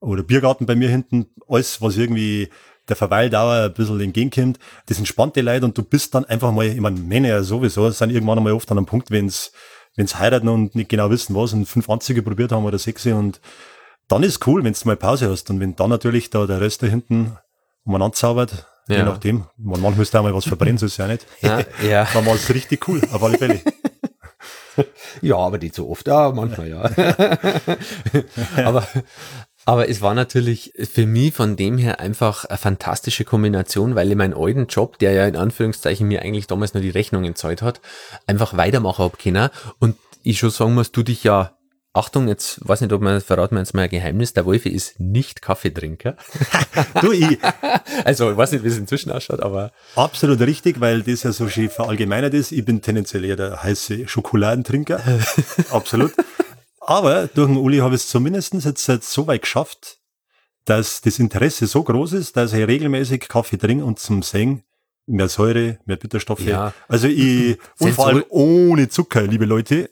oder 0.00 0.24
Biergarten 0.24 0.66
bei 0.66 0.74
mir 0.74 0.88
hinten, 0.88 1.26
alles, 1.46 1.80
was 1.80 1.96
irgendwie 1.96 2.48
der 2.88 2.96
Verweildauer 2.96 3.66
ein 3.66 3.74
bisschen 3.74 4.00
entgegenkommt, 4.00 4.58
das 4.86 4.98
entspannte 4.98 5.40
Leid 5.40 5.62
und 5.62 5.78
du 5.78 5.84
bist 5.84 6.16
dann 6.16 6.24
einfach 6.24 6.50
mal, 6.50 6.66
ich 6.66 6.80
meine, 6.80 6.98
Männer 6.98 7.28
ja 7.28 7.42
sowieso, 7.44 7.88
sind 7.90 8.10
irgendwann 8.10 8.38
einmal 8.38 8.54
oft 8.54 8.68
an 8.72 8.78
einem 8.78 8.86
Punkt, 8.86 9.12
wenn 9.12 9.26
es 9.26 9.52
wenn 9.96 10.06
sie 10.06 10.18
heiraten 10.18 10.48
und 10.48 10.74
nicht 10.74 10.88
genau 10.88 11.10
wissen, 11.10 11.34
was 11.34 11.52
und 11.52 11.66
fünf 11.66 11.88
Anzüge 11.90 12.22
probiert 12.22 12.52
haben 12.52 12.64
oder 12.64 12.78
sechs 12.78 13.06
und 13.06 13.40
dann 14.08 14.22
ist 14.24 14.46
cool, 14.46 14.64
wenn 14.64 14.72
du 14.72 14.78
mal 14.84 14.96
Pause 14.96 15.30
hast 15.30 15.50
und 15.50 15.60
wenn 15.60 15.76
dann 15.76 15.90
natürlich 15.90 16.30
da 16.30 16.46
der 16.46 16.60
Rest 16.60 16.82
da 16.82 16.86
hinten 16.86 17.36
umeinander 17.84 18.14
zaubert, 18.14 18.66
ja. 18.88 18.96
je 18.96 19.02
nachdem, 19.04 19.44
man, 19.56 19.80
manchmal 19.80 19.92
müsste 19.92 20.18
auch 20.18 20.24
mal 20.24 20.34
was 20.34 20.46
verbrennen, 20.46 20.78
so 20.78 20.86
ist 20.86 20.92
es 20.92 20.98
ja 20.98 21.06
nicht. 21.06 21.26
Ja, 21.40 21.60
ja. 21.82 22.08
dann 22.14 22.26
war 22.26 22.34
es 22.34 22.52
richtig 22.52 22.88
cool, 22.88 23.00
auf 23.12 23.22
alle 23.22 23.38
Fälle. 23.38 23.60
Ja, 25.20 25.36
aber 25.36 25.58
nicht 25.58 25.74
so 25.74 25.90
oft. 25.90 26.06
Ja, 26.06 26.30
manchmal 26.30 26.68
ja. 26.68 26.82
aber, 28.64 28.86
aber 29.70 29.88
es 29.88 30.02
war 30.02 30.14
natürlich 30.14 30.72
für 30.92 31.06
mich 31.06 31.32
von 31.32 31.54
dem 31.54 31.78
her 31.78 32.00
einfach 32.00 32.44
eine 32.44 32.58
fantastische 32.58 33.24
Kombination, 33.24 33.94
weil 33.94 34.10
ich 34.10 34.16
meinen 34.16 34.34
alten 34.34 34.66
Job, 34.66 34.98
der 34.98 35.12
ja 35.12 35.24
in 35.28 35.36
Anführungszeichen 35.36 36.08
mir 36.08 36.22
eigentlich 36.22 36.48
damals 36.48 36.74
nur 36.74 36.82
die 36.82 36.90
Rechnungen 36.90 37.36
zahlt 37.36 37.62
hat, 37.62 37.80
einfach 38.26 38.56
weitermachen 38.56 39.04
habe 39.04 39.16
können. 39.16 39.48
Und 39.78 39.94
ich 40.24 40.40
schon 40.40 40.50
sagen 40.50 40.74
muss, 40.74 40.90
du 40.90 41.04
dich 41.04 41.22
ja 41.22 41.56
Achtung, 41.92 42.26
jetzt 42.26 42.58
weiß 42.66 42.80
nicht, 42.80 42.92
ob 42.92 43.00
man 43.00 43.20
verraten 43.20 43.54
wir 43.54 43.60
jetzt 43.60 43.74
mal 43.74 43.82
ein 43.82 43.90
Geheimnis. 43.90 44.32
Der 44.32 44.44
Wolfi 44.44 44.70
ist 44.70 44.98
nicht 44.98 45.40
Kaffeetrinker. 45.40 46.16
du, 47.00 47.12
ich. 47.12 47.38
Also, 48.04 48.30
ich 48.30 48.36
weiß 48.36 48.52
nicht, 48.52 48.64
wie 48.64 48.68
es 48.68 48.78
inzwischen 48.78 49.12
ausschaut, 49.12 49.40
aber. 49.40 49.72
Absolut 49.94 50.40
richtig, 50.40 50.80
weil 50.80 51.02
das 51.02 51.22
ja 51.22 51.32
so 51.32 51.48
schön 51.48 51.68
verallgemeinert 51.68 52.34
ist. 52.34 52.50
Ich 52.50 52.64
bin 52.64 52.82
tendenziell 52.82 53.24
eher 53.24 53.36
der 53.36 53.62
heiße 53.62 54.08
Schokoladentrinker. 54.08 55.00
Absolut. 55.70 56.12
Aber 56.90 57.28
durch 57.28 57.46
den 57.46 57.56
Uli 57.56 57.78
habe 57.78 57.94
ich 57.94 58.00
es 58.02 58.08
zumindest 58.08 58.52
jetzt, 58.52 58.88
jetzt 58.88 59.12
so 59.12 59.28
weit 59.28 59.42
geschafft, 59.42 59.98
dass 60.64 61.00
das 61.00 61.20
Interesse 61.20 61.68
so 61.68 61.84
groß 61.84 62.14
ist, 62.14 62.36
dass 62.36 62.52
ich 62.52 62.66
regelmäßig 62.66 63.28
Kaffee 63.28 63.58
trinke 63.58 63.84
und 63.84 64.00
zum 64.00 64.24
Singen 64.24 64.64
mehr 65.06 65.28
Säure, 65.28 65.78
mehr 65.84 65.96
Bitterstoffe. 65.96 66.44
Ja. 66.44 66.74
Also 66.88 67.06
ich, 67.06 67.58
und 67.78 67.92
vor 67.92 68.08
allem 68.08 68.24
ohne 68.28 68.88
Zucker, 68.88 69.22
liebe 69.22 69.44
Leute, 69.44 69.88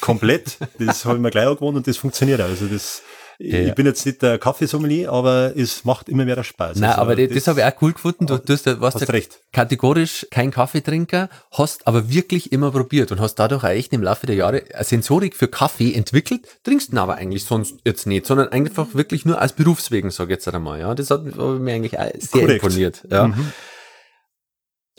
komplett. 0.00 0.58
Das 0.80 1.04
habe 1.04 1.16
ich 1.16 1.22
mir 1.22 1.30
gleich 1.30 1.46
auch 1.46 1.54
gewohnt 1.54 1.76
und 1.76 1.86
das 1.86 1.96
funktioniert. 1.96 2.40
Also 2.40 2.66
das, 2.66 3.02
ja, 3.42 3.60
ich 3.60 3.74
bin 3.74 3.86
jetzt 3.86 4.04
nicht 4.04 4.20
der 4.20 4.38
Kaffeesommelier, 4.38 5.10
aber 5.10 5.56
es 5.56 5.86
macht 5.86 6.10
immer 6.10 6.26
mehr 6.26 6.44
Spaß. 6.44 6.78
Nein, 6.78 6.90
also 6.90 7.00
aber 7.00 7.16
das, 7.16 7.32
das 7.32 7.46
habe 7.46 7.60
ich 7.60 7.66
auch 7.66 7.82
cool 7.82 7.94
gefunden. 7.94 8.26
Du, 8.26 8.36
du 8.38 8.52
hast, 8.52 8.66
warst 8.80 9.00
hast 9.00 9.10
recht. 9.10 9.40
kategorisch 9.52 10.26
kein 10.30 10.50
Kaffeetrinker, 10.50 11.30
hast 11.50 11.86
aber 11.86 12.10
wirklich 12.10 12.52
immer 12.52 12.70
probiert 12.70 13.12
und 13.12 13.20
hast 13.20 13.36
dadurch 13.36 13.64
auch 13.64 13.68
echt 13.70 13.94
im 13.94 14.02
Laufe 14.02 14.26
der 14.26 14.36
Jahre 14.36 14.64
eine 14.74 14.84
Sensorik 14.84 15.34
für 15.34 15.48
Kaffee 15.48 15.94
entwickelt, 15.94 16.46
trinkst 16.64 16.92
ihn 16.92 16.98
aber 16.98 17.14
eigentlich 17.14 17.46
sonst 17.46 17.78
jetzt 17.86 18.06
nicht, 18.06 18.26
sondern 18.26 18.48
einfach 18.48 18.94
wirklich 18.94 19.24
nur 19.24 19.40
als 19.40 19.54
Berufswegen, 19.54 20.10
sage 20.10 20.34
ich 20.34 20.36
jetzt 20.36 20.54
einmal. 20.54 20.78
Ja, 20.78 20.94
das 20.94 21.10
hat 21.10 21.24
mir 21.24 21.72
eigentlich 21.72 21.92
sehr 21.92 22.42
Korrekt. 22.42 22.62
imponiert. 22.62 23.06
Ja. 23.10 23.28
Mhm. 23.28 23.52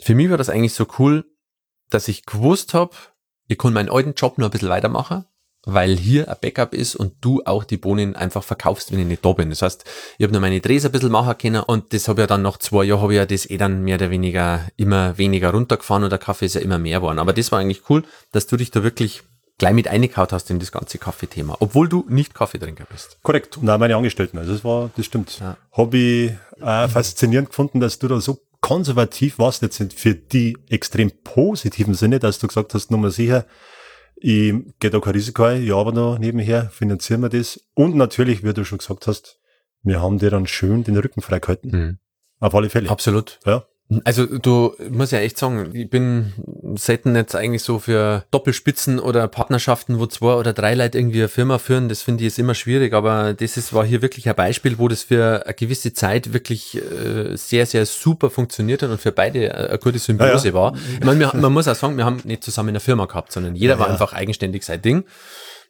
Für 0.00 0.16
mich 0.16 0.30
war 0.30 0.36
das 0.36 0.48
eigentlich 0.48 0.74
so 0.74 0.88
cool, 0.98 1.24
dass 1.90 2.08
ich 2.08 2.26
gewusst 2.26 2.74
habe, 2.74 2.96
ich 3.46 3.56
kann 3.56 3.72
meinen 3.72 3.88
alten 3.88 4.14
Job 4.14 4.38
noch 4.38 4.48
ein 4.48 4.50
bisschen 4.50 4.68
weitermachen 4.68 5.26
weil 5.64 5.96
hier 5.96 6.28
ein 6.28 6.36
Backup 6.40 6.74
ist 6.74 6.96
und 6.96 7.14
du 7.20 7.42
auch 7.44 7.64
die 7.64 7.76
Bohnen 7.76 8.16
einfach 8.16 8.42
verkaufst, 8.42 8.92
wenn 8.92 8.98
ich 8.98 9.06
nicht 9.06 9.24
da 9.24 9.32
bin. 9.32 9.50
Das 9.50 9.62
heißt, 9.62 9.84
ich 10.18 10.22
habe 10.24 10.32
nur 10.32 10.40
meine 10.40 10.60
Drehs 10.60 10.84
ein 10.84 10.92
bisschen 10.92 11.12
machen 11.12 11.36
können 11.38 11.62
und 11.62 11.92
das 11.92 12.08
habe 12.08 12.22
ja 12.22 12.26
dann 12.26 12.42
nach 12.42 12.58
zwei 12.58 12.84
Jahren 12.84 13.00
habe 13.00 13.12
ich 13.12 13.18
ja 13.18 13.26
das 13.26 13.48
eh 13.48 13.58
dann 13.58 13.82
mehr 13.82 13.96
oder 13.96 14.10
weniger 14.10 14.66
immer 14.76 15.16
weniger 15.18 15.50
runtergefahren 15.52 16.04
und 16.04 16.10
der 16.10 16.18
Kaffee 16.18 16.46
ist 16.46 16.54
ja 16.54 16.60
immer 16.60 16.78
mehr 16.78 16.98
geworden. 16.98 17.18
Aber 17.18 17.32
das 17.32 17.52
war 17.52 17.60
eigentlich 17.60 17.88
cool, 17.88 18.02
dass 18.32 18.46
du 18.46 18.56
dich 18.56 18.70
da 18.70 18.82
wirklich 18.82 19.22
gleich 19.58 19.74
mit 19.74 19.86
eingekaut 19.86 20.32
hast 20.32 20.50
in 20.50 20.58
das 20.58 20.72
ganze 20.72 20.98
Kaffeethema, 20.98 21.56
obwohl 21.60 21.88
du 21.88 22.04
nicht 22.08 22.34
Kaffeetrinker 22.34 22.84
bist. 22.90 23.18
Korrekt. 23.22 23.58
Und 23.58 23.70
auch 23.70 23.78
meine 23.78 23.94
Angestellten. 23.94 24.38
Also 24.38 24.52
das 24.52 24.64
war, 24.64 24.90
das 24.96 25.06
stimmt. 25.06 25.38
Ja. 25.38 25.56
Habe 25.70 25.96
ich 25.96 26.32
äh, 26.60 26.88
faszinierend 26.88 27.50
gefunden, 27.50 27.78
dass 27.78 28.00
du 28.00 28.08
da 28.08 28.20
so 28.20 28.40
konservativ 28.60 29.38
warst, 29.38 29.62
jetzt 29.62 29.82
für 29.94 30.14
die 30.14 30.56
extrem 30.70 31.12
positiven 31.24 31.94
Sinne, 31.94 32.18
dass 32.18 32.38
du 32.38 32.46
gesagt 32.46 32.74
hast, 32.74 32.90
nur 32.90 33.00
mal 33.00 33.10
sicher, 33.10 33.44
ich 34.22 34.54
gehe 34.78 34.90
da 34.90 35.00
kein 35.00 35.14
Risiko 35.14 35.44
ein, 35.44 35.62
ich 35.62 35.72
arbeite 35.72 35.96
noch 35.96 36.18
nebenher, 36.18 36.70
finanzieren 36.70 37.22
wir 37.22 37.28
das. 37.28 37.60
Und 37.74 37.96
natürlich, 37.96 38.44
wie 38.44 38.52
du 38.52 38.64
schon 38.64 38.78
gesagt 38.78 39.06
hast, 39.06 39.40
wir 39.82 40.00
haben 40.00 40.18
dir 40.18 40.30
dann 40.30 40.46
schön 40.46 40.84
den 40.84 40.96
Rücken 40.96 41.22
freigehalten. 41.22 41.70
Mhm. 41.70 41.98
Auf 42.38 42.54
alle 42.54 42.70
Fälle. 42.70 42.88
Absolut. 42.88 43.40
Ja. 43.44 43.66
Also 44.04 44.26
du 44.26 44.74
muss 44.90 45.10
ja 45.10 45.18
echt 45.18 45.38
sagen, 45.38 45.70
ich 45.72 45.90
bin 45.90 46.32
selten 46.76 47.14
jetzt 47.16 47.34
eigentlich 47.34 47.62
so 47.62 47.78
für 47.78 48.24
Doppelspitzen 48.30 48.98
oder 48.98 49.26
Partnerschaften, 49.28 49.98
wo 49.98 50.06
zwei 50.06 50.34
oder 50.34 50.52
drei 50.52 50.74
Leute 50.74 50.98
irgendwie 50.98 51.20
eine 51.20 51.28
Firma 51.28 51.58
führen, 51.58 51.88
das 51.88 52.02
finde 52.02 52.22
ich 52.24 52.28
ist 52.28 52.38
immer 52.38 52.54
schwierig, 52.54 52.92
aber 52.94 53.34
das 53.34 53.56
ist, 53.56 53.72
war 53.72 53.84
hier 53.84 54.02
wirklich 54.02 54.28
ein 54.28 54.34
Beispiel, 54.34 54.78
wo 54.78 54.88
das 54.88 55.02
für 55.02 55.44
eine 55.44 55.54
gewisse 55.54 55.92
Zeit 55.92 56.32
wirklich 56.32 56.76
äh, 56.76 57.36
sehr, 57.36 57.66
sehr 57.66 57.86
super 57.86 58.30
funktioniert 58.30 58.82
hat 58.82 58.90
und 58.90 59.00
für 59.00 59.12
beide 59.12 59.54
eine 59.54 59.78
gute 59.78 59.98
Symbiose 59.98 60.48
ja, 60.48 60.54
ja. 60.54 60.54
war. 60.54 60.74
Ich 61.00 61.04
meine, 61.04 61.20
wir, 61.20 61.32
man 61.34 61.52
muss 61.52 61.68
auch 61.68 61.74
sagen, 61.74 61.96
wir 61.96 62.04
haben 62.04 62.20
nicht 62.24 62.44
zusammen 62.44 62.70
eine 62.70 62.80
Firma 62.80 63.06
gehabt, 63.06 63.32
sondern 63.32 63.54
jeder 63.54 63.74
ja, 63.74 63.78
war 63.80 63.90
einfach 63.90 64.12
eigenständig 64.12 64.64
sein 64.64 64.80
Ding. 64.80 65.04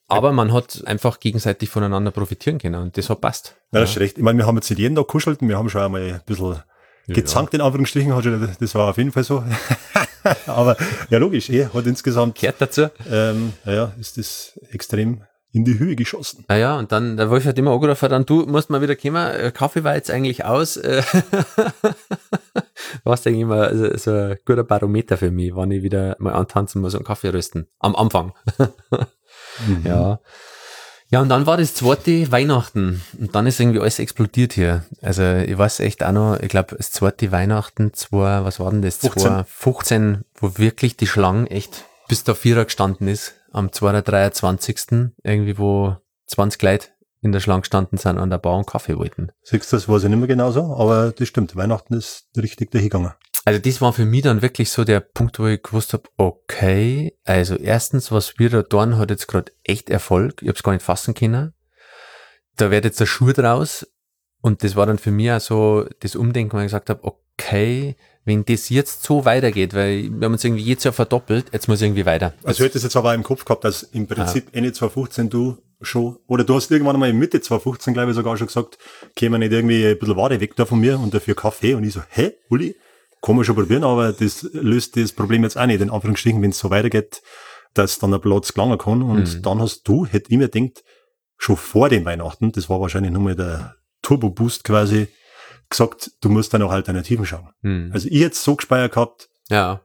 Aber 0.08 0.32
man 0.32 0.52
hat 0.52 0.82
einfach 0.84 1.20
gegenseitig 1.20 1.70
voneinander 1.70 2.10
profitieren 2.10 2.58
können 2.58 2.82
und 2.82 2.98
das 2.98 3.08
hat 3.08 3.22
passt. 3.22 3.56
Ja, 3.72 3.80
das 3.80 3.92
ist 3.92 3.98
recht. 4.00 4.18
Ich 4.18 4.22
meine, 4.22 4.38
wir 4.38 4.46
haben 4.46 4.56
jetzt 4.56 4.68
nicht 4.68 4.78
jeden 4.78 4.94
Tag 4.94 5.06
kuschelt 5.06 5.40
und 5.40 5.48
wir 5.48 5.56
haben 5.56 5.70
schon 5.70 5.80
einmal 5.80 6.02
ein 6.02 6.20
bisschen 6.26 6.62
gezankt 7.06 7.54
in 7.54 7.60
Anführungsstrichen, 7.60 8.14
hat 8.14 8.24
schon, 8.24 8.48
das 8.58 8.74
war 8.74 8.90
auf 8.90 8.98
jeden 8.98 9.12
Fall 9.12 9.24
so. 9.24 9.44
Aber 10.46 10.76
ja, 11.10 11.18
logisch, 11.18 11.50
eh, 11.50 11.66
hat 11.66 11.86
insgesamt. 11.86 12.36
Kehrt 12.36 12.56
dazu. 12.60 12.88
Ähm, 13.10 13.52
ja, 13.64 13.92
ist 13.98 14.18
das 14.18 14.58
extrem 14.70 15.22
in 15.52 15.64
die 15.64 15.78
Höhe 15.78 15.96
geschossen. 15.96 16.44
Ah 16.48 16.56
ja, 16.56 16.78
und 16.78 16.92
dann, 16.92 17.18
der 17.18 17.28
Wolf 17.28 17.44
hat 17.44 17.58
immer 17.58 17.72
angerufen, 17.72 18.08
dann 18.08 18.24
du 18.24 18.46
musst 18.46 18.70
mal 18.70 18.80
wieder 18.80 18.96
kommen, 18.96 19.34
äh, 19.34 19.52
Kaffee 19.52 19.84
war 19.84 19.94
jetzt 19.94 20.10
eigentlich 20.10 20.44
aus. 20.44 20.78
Äh, 20.78 21.02
was 23.04 23.22
denke 23.22 23.36
ich 23.38 23.42
immer 23.42 23.76
so, 23.76 23.96
so 23.96 24.10
ein 24.12 24.38
guter 24.46 24.64
Barometer 24.64 25.18
für 25.18 25.30
mich, 25.30 25.54
wann 25.54 25.70
ich 25.70 25.82
wieder 25.82 26.16
mal 26.18 26.32
antanzen 26.32 26.80
muss 26.80 26.94
und 26.94 27.04
Kaffee 27.04 27.28
rösten. 27.28 27.66
Am 27.80 27.94
Anfang. 27.94 28.32
mhm. 28.58 29.82
Ja. 29.84 30.20
Ja, 31.12 31.20
und 31.20 31.28
dann 31.28 31.44
war 31.44 31.58
das 31.58 31.74
zweite 31.74 32.32
Weihnachten 32.32 33.02
und 33.20 33.34
dann 33.34 33.46
ist 33.46 33.60
irgendwie 33.60 33.80
alles 33.80 33.98
explodiert 33.98 34.54
hier. 34.54 34.86
Also 35.02 35.22
ich 35.22 35.58
weiß 35.58 35.80
echt 35.80 36.02
auch 36.02 36.12
noch, 36.12 36.40
ich 36.40 36.48
glaube, 36.48 36.74
das 36.74 36.90
zweite 36.90 37.30
Weihnachten, 37.30 37.92
zwei, 37.92 38.44
was 38.44 38.58
war 38.58 38.70
denn 38.70 38.80
das? 38.80 38.96
15. 38.96 39.44
15, 39.44 40.24
wo 40.36 40.56
wirklich 40.56 40.96
die 40.96 41.06
Schlange 41.06 41.50
echt 41.50 41.84
bis 42.08 42.24
der 42.24 42.34
Vierer 42.34 42.64
gestanden 42.64 43.08
ist, 43.08 43.34
am 43.50 43.70
223. 43.70 45.12
irgendwie, 45.22 45.58
wo 45.58 45.96
20 46.28 46.62
Leute 46.62 46.88
in 47.20 47.32
der 47.32 47.40
Schlange 47.40 47.60
gestanden 47.60 47.98
sind 47.98 48.16
an 48.16 48.30
der 48.30 48.38
Bar 48.38 48.56
und 48.56 48.66
Kaffee 48.66 48.96
wollten. 48.96 49.32
Siehst 49.42 49.70
du, 49.70 49.76
das 49.76 49.90
weiß 49.90 50.04
ich 50.04 50.08
nicht 50.08 50.18
mehr 50.18 50.28
genau 50.28 50.50
so, 50.50 50.74
aber 50.74 51.12
das 51.12 51.28
stimmt, 51.28 51.54
Weihnachten 51.56 51.92
ist 51.92 52.28
richtig 52.38 52.70
dahingegangen. 52.70 53.12
Also 53.44 53.60
das 53.60 53.80
war 53.80 53.92
für 53.92 54.04
mich 54.04 54.22
dann 54.22 54.42
wirklich 54.42 54.70
so 54.70 54.84
der 54.84 55.00
Punkt, 55.00 55.38
wo 55.38 55.46
ich 55.46 55.62
gewusst 55.62 55.92
habe, 55.94 56.04
okay, 56.16 57.16
also 57.24 57.56
erstens, 57.56 58.12
was 58.12 58.38
wir 58.38 58.50
da 58.50 58.62
tun, 58.62 58.98
hat 58.98 59.10
jetzt 59.10 59.26
gerade 59.26 59.52
echt 59.64 59.90
Erfolg. 59.90 60.42
Ich 60.42 60.48
habe 60.48 60.56
es 60.56 60.62
gar 60.62 60.72
nicht 60.72 60.84
fassen 60.84 61.14
können. 61.14 61.52
Da 62.56 62.70
wird 62.70 62.84
jetzt 62.84 63.00
der 63.00 63.06
Schuh 63.06 63.32
draus. 63.32 63.86
Und 64.40 64.62
das 64.62 64.76
war 64.76 64.86
dann 64.86 64.98
für 64.98 65.10
mich 65.10 65.30
auch 65.30 65.40
so 65.40 65.86
das 66.00 66.16
Umdenken, 66.16 66.56
weil 66.56 66.66
ich 66.66 66.72
gesagt 66.72 66.90
habe, 66.90 67.02
okay, 67.04 67.96
wenn 68.24 68.44
das 68.44 68.68
jetzt 68.68 69.02
so 69.02 69.24
weitergeht, 69.24 69.74
weil 69.74 70.04
wir 70.04 70.24
haben 70.24 70.32
uns 70.32 70.44
irgendwie 70.44 70.62
jedes 70.62 70.84
Jahr 70.84 70.92
verdoppelt, 70.92 71.46
jetzt 71.52 71.68
muss 71.68 71.82
irgendwie 71.82 72.06
weiter. 72.06 72.34
Also 72.44 72.62
ich 72.62 72.68
hätte 72.68 72.78
es 72.78 72.84
jetzt 72.84 72.96
aber 72.96 73.14
im 73.14 73.22
Kopf 73.22 73.44
gehabt, 73.44 73.64
dass 73.64 73.82
im 73.82 74.06
Prinzip 74.06 74.48
Ende 74.52 74.72
2015 74.72 75.30
du 75.30 75.58
schon, 75.80 76.18
oder 76.26 76.44
du 76.44 76.54
hast 76.54 76.70
irgendwann 76.70 76.98
mal 76.98 77.10
in 77.10 77.18
Mitte 77.18 77.40
2015, 77.40 77.94
glaube 77.94 78.10
ich, 78.10 78.16
sogar 78.16 78.36
schon 78.36 78.46
gesagt, 78.46 78.78
käme 79.16 79.38
nicht 79.38 79.52
irgendwie 79.52 79.86
ein 79.86 79.98
bisschen 79.98 80.16
Ware 80.16 80.40
weg 80.40 80.54
da 80.54 80.64
von 80.64 80.78
mir 80.78 80.98
und 81.00 81.12
dafür 81.12 81.34
Kaffee. 81.34 81.74
Und 81.74 81.84
ich 81.84 81.94
so, 81.94 82.02
hä, 82.08 82.32
Uli, 82.48 82.76
kann 83.22 83.36
man 83.36 83.44
schon 83.44 83.54
probieren, 83.56 83.84
aber 83.84 84.12
das 84.12 84.42
löst 84.52 84.96
das 84.96 85.12
Problem 85.12 85.44
jetzt 85.44 85.56
auch 85.56 85.66
nicht. 85.66 85.80
In 85.80 85.90
Anführungsstrichen, 85.90 86.42
wenn 86.42 86.50
es 86.50 86.58
so 86.58 86.70
weitergeht, 86.70 87.22
dass 87.74 87.98
dann 87.98 88.12
ein 88.12 88.20
Platz 88.20 88.52
gelangen 88.52 88.78
kann. 88.78 89.02
Und 89.02 89.36
Mhm. 89.36 89.42
dann 89.42 89.60
hast 89.60 89.84
du, 89.88 90.04
hätte 90.06 90.30
ich 90.30 90.36
mir 90.38 90.48
gedacht, 90.48 90.82
schon 91.38 91.56
vor 91.56 91.88
den 91.88 92.04
Weihnachten, 92.04 92.52
das 92.52 92.68
war 92.68 92.80
wahrscheinlich 92.80 93.12
nur 93.12 93.22
mal 93.22 93.34
der 93.36 93.76
Turbo-Boost 94.02 94.64
quasi, 94.64 95.08
gesagt, 95.70 96.10
du 96.20 96.28
musst 96.28 96.52
da 96.52 96.58
nach 96.58 96.70
Alternativen 96.70 97.24
schauen. 97.24 97.48
Hm. 97.62 97.90
Also 97.94 98.08
ich 98.08 98.14
jetzt 98.20 98.42
so 98.42 98.56
gespeichert 98.56 98.92
gehabt, 98.92 99.28
Ja, 99.48 99.80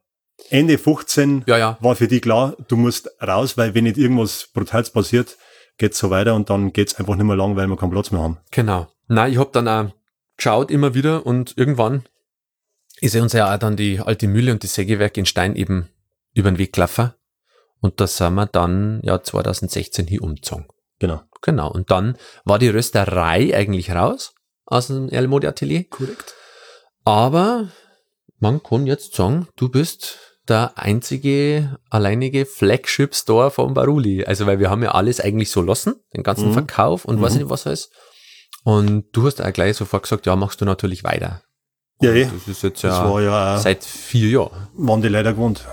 Ende 0.50 0.78
15 0.78 1.44
ja, 1.48 1.58
ja. 1.58 1.78
war 1.82 1.96
für 1.96 2.08
die 2.08 2.20
klar, 2.20 2.56
du 2.68 2.76
musst 2.76 3.10
raus, 3.26 3.58
weil 3.58 3.74
wenn 3.74 3.86
nicht 3.86 3.98
irgendwas 3.98 4.50
Brutales 4.54 4.90
passiert, 4.92 5.38
geht's 5.78 5.98
so 5.98 6.10
weiter 6.10 6.36
und 6.36 6.50
dann 6.50 6.74
geht's 6.74 6.96
einfach 6.96 7.16
nicht 7.16 7.26
mehr 7.26 7.36
lang, 7.36 7.56
weil 7.56 7.68
wir 7.68 7.78
keinen 7.78 7.92
Platz 7.92 8.12
mehr 8.12 8.22
haben. 8.22 8.38
Genau. 8.52 8.88
Na, 9.08 9.28
ich 9.28 9.38
hab 9.38 9.54
dann 9.54 9.68
auch 9.68 9.92
geschaut 10.36 10.70
immer 10.72 10.94
wieder 10.94 11.26
und 11.26 11.58
irgendwann 11.58 12.04
ist 13.02 13.14
ja 13.16 13.22
uns 13.22 13.34
ja 13.34 13.54
auch 13.54 13.60
dann 13.60 13.76
die 13.76 14.00
alte 14.00 14.28
Mühle 14.28 14.52
und 14.52 14.64
die 14.64 14.68
Sägewerk 14.68 15.18
in 15.18 15.26
Stein 15.26 15.56
eben 15.56 15.90
über 16.34 16.52
den 16.52 16.58
Weg 16.58 16.74
gelaufen. 16.74 17.14
Und 17.80 18.00
da 18.02 18.08
sind 18.08 18.34
wir 18.34 18.48
dann 18.48 19.02
ja 19.04 19.22
2016 19.22 20.08
hier 20.08 20.24
umgezogen. 20.24 20.66
Genau. 21.00 21.22
Genau. 21.44 21.72
Und 21.72 21.92
dann 21.92 22.18
war 22.44 22.58
die 22.60 22.70
Rösterei 22.70 23.56
eigentlich 23.56 23.92
raus 23.92 24.34
aus 24.66 24.88
dem 24.88 25.10
Erlmode 25.10 25.48
Atelier. 25.48 25.84
Korrekt. 25.84 26.34
Aber 27.06 27.70
man 28.40 28.62
kann 28.64 28.88
jetzt 28.88 29.16
sagen, 29.16 29.48
du 29.56 29.70
bist 29.70 30.18
der 30.48 30.74
einzige, 30.78 31.78
alleinige 31.90 32.46
Flagship-Store 32.46 33.52
von 33.52 33.74
Baruli. 33.74 34.26
Also, 34.26 34.46
weil 34.48 34.60
wir 34.60 34.70
haben 34.70 34.82
ja 34.84 34.92
alles 34.92 35.20
eigentlich 35.20 35.52
so 35.52 35.62
lassen, 35.62 35.96
den 36.16 36.24
ganzen 36.24 36.50
Mhm. 36.50 36.54
Verkauf 36.54 37.06
und 37.06 37.22
weiß 37.22 37.34
Mhm. 37.34 37.40
nicht 37.42 37.50
was 37.50 37.68
alles. 37.68 37.90
Und 38.64 39.06
du 39.12 39.28
hast 39.28 39.42
auch 39.42 39.54
gleich 39.54 39.78
sofort 39.78 40.04
gesagt, 40.04 40.26
ja, 40.26 40.36
machst 40.36 40.60
du 40.62 40.66
natürlich 40.66 41.04
weiter. 41.04 41.42
Ja, 42.02 42.12
eh. 42.12 42.26
Das 42.26 42.48
ist 42.48 42.64
jetzt 42.64 42.84
Das 42.84 42.94
ja 42.98 43.20
ja 43.22 43.58
seit 43.58 43.84
vier 43.84 44.30
Jahren. 44.30 44.68
waren 44.76 45.02
die 45.02 45.08
leider 45.08 45.34
gewohnt. 45.34 45.66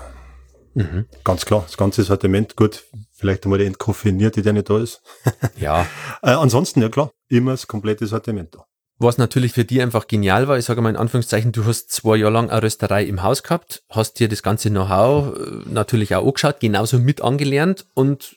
Mhm. 0.73 1.05
Ganz 1.23 1.45
klar, 1.45 1.63
das 1.65 1.77
ganze 1.77 2.03
Sortiment, 2.03 2.55
gut, 2.57 2.83
vielleicht 3.13 3.45
einmal 3.45 3.59
die 3.59 3.65
entkoffinierte, 3.65 4.41
die 4.41 4.51
nicht 4.51 4.69
da 4.69 4.79
ist. 4.79 5.01
Ja. 5.57 5.85
Äh, 6.21 6.31
ansonsten, 6.31 6.81
ja 6.81 6.89
klar, 6.89 7.11
immer 7.29 7.51
das 7.51 7.67
komplette 7.67 8.07
Sortiment 8.07 8.53
da. 8.55 8.65
Was 8.97 9.17
natürlich 9.17 9.51
für 9.53 9.65
die 9.65 9.81
einfach 9.81 10.07
genial 10.07 10.47
war, 10.47 10.57
ich 10.57 10.65
sage 10.65 10.81
mal 10.81 10.89
in 10.89 10.95
Anführungszeichen, 10.95 11.51
du 11.51 11.65
hast 11.65 11.91
zwei 11.91 12.15
Jahre 12.17 12.31
lang 12.33 12.49
eine 12.49 12.61
Rösterei 12.63 13.03
im 13.03 13.23
Haus 13.23 13.43
gehabt, 13.43 13.83
hast 13.89 14.19
dir 14.19 14.27
das 14.29 14.41
ganze 14.41 14.69
Know-how 14.69 15.35
äh, 15.37 15.69
natürlich 15.69 16.15
auch 16.15 16.25
angeschaut, 16.25 16.59
genauso 16.59 16.97
mit 16.99 17.21
angelernt 17.21 17.85
und 17.93 18.35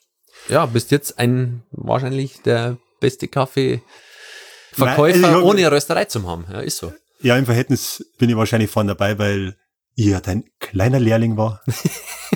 ja, 0.48 0.66
bist 0.66 0.90
jetzt 0.92 1.18
ein 1.18 1.62
wahrscheinlich 1.72 2.42
der 2.42 2.76
beste 3.00 3.28
Kaffeeverkäufer, 3.28 3.82
Nein, 5.18 5.24
also 5.24 5.36
hab- 5.38 5.44
ohne 5.44 5.60
eine 5.60 5.72
Rösterei 5.72 6.04
zu 6.06 6.26
haben. 6.28 6.44
Ja, 6.52 6.60
ist 6.60 6.78
so. 6.78 6.92
Ja, 7.20 7.36
im 7.36 7.46
Verhältnis 7.46 8.12
bin 8.18 8.30
ich 8.30 8.36
wahrscheinlich 8.36 8.70
vorne 8.70 8.94
dabei, 8.94 9.18
weil 9.18 9.56
ich 9.94 10.06
ja 10.06 10.20
dein 10.20 10.44
kleiner 10.60 11.00
Lehrling 11.00 11.36
war. 11.36 11.62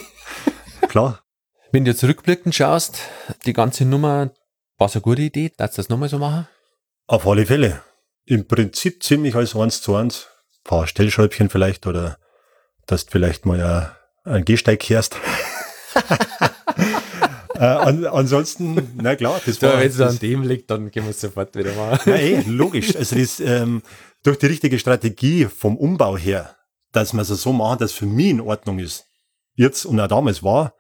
klar. 0.89 1.23
Wenn 1.71 1.85
du 1.85 1.93
jetzt 1.93 2.03
rückblickend 2.03 2.55
schaust, 2.55 2.99
die 3.47 3.53
ganze 3.53 3.85
Nummer 3.85 4.33
war 4.79 4.89
so 4.89 4.99
eine 4.99 5.03
gute 5.03 5.23
Idee, 5.23 5.53
darfst 5.57 5.79
du 5.79 5.83
das 5.83 5.89
nochmal 5.89 6.09
so 6.09 6.19
machen? 6.19 6.49
Auf 7.07 7.27
alle 7.27 7.47
Fälle. 7.47 7.81
Im 8.25 8.47
Prinzip 8.47 9.03
ziemlich 9.03 9.35
als 9.37 9.55
eins 9.55 9.81
zu 9.83 9.95
eins. 9.95 10.27
Ein 10.51 10.65
paar 10.65 10.87
Stellschräubchen 10.87 11.49
vielleicht 11.49 11.87
oder 11.87 12.19
dass 12.87 13.07
du 13.07 13.13
vielleicht 13.13 13.47
mal 13.47 13.59
ja 13.59 13.97
einen 14.25 14.45
Gehsteig 14.45 14.81
kehrst. 14.81 15.17
äh, 17.55 17.65
an, 17.65 18.05
ansonsten, 18.05 18.93
na 19.01 19.15
klar, 19.15 19.41
das 19.45 19.63
war. 19.63 19.83
das, 19.83 20.19
dem 20.19 20.43
liegt, 20.43 20.71
dann 20.71 20.91
gehen 20.91 21.05
wir 21.05 21.11
es 21.11 21.21
sofort 21.21 21.55
wieder 21.55 21.73
machen. 21.75 22.11
ja, 22.11 22.17
eh, 22.17 22.43
logisch. 22.47 22.97
Also 22.97 23.17
das, 23.17 23.41
ähm, 23.41 23.83
durch 24.23 24.39
die 24.39 24.47
richtige 24.47 24.79
Strategie 24.79 25.47
vom 25.47 25.77
Umbau 25.77 26.17
her, 26.17 26.57
dass 26.93 27.13
man 27.13 27.23
es 27.23 27.29
so 27.29 27.53
machen, 27.53 27.79
dass 27.79 27.93
für 27.93 28.07
mich 28.07 28.31
in 28.31 28.41
Ordnung 28.41 28.79
ist, 28.79 29.07
jetzt 29.55 29.85
und 29.85 30.01
auch 30.01 30.09
damals 30.09 30.43
war, 30.43 30.75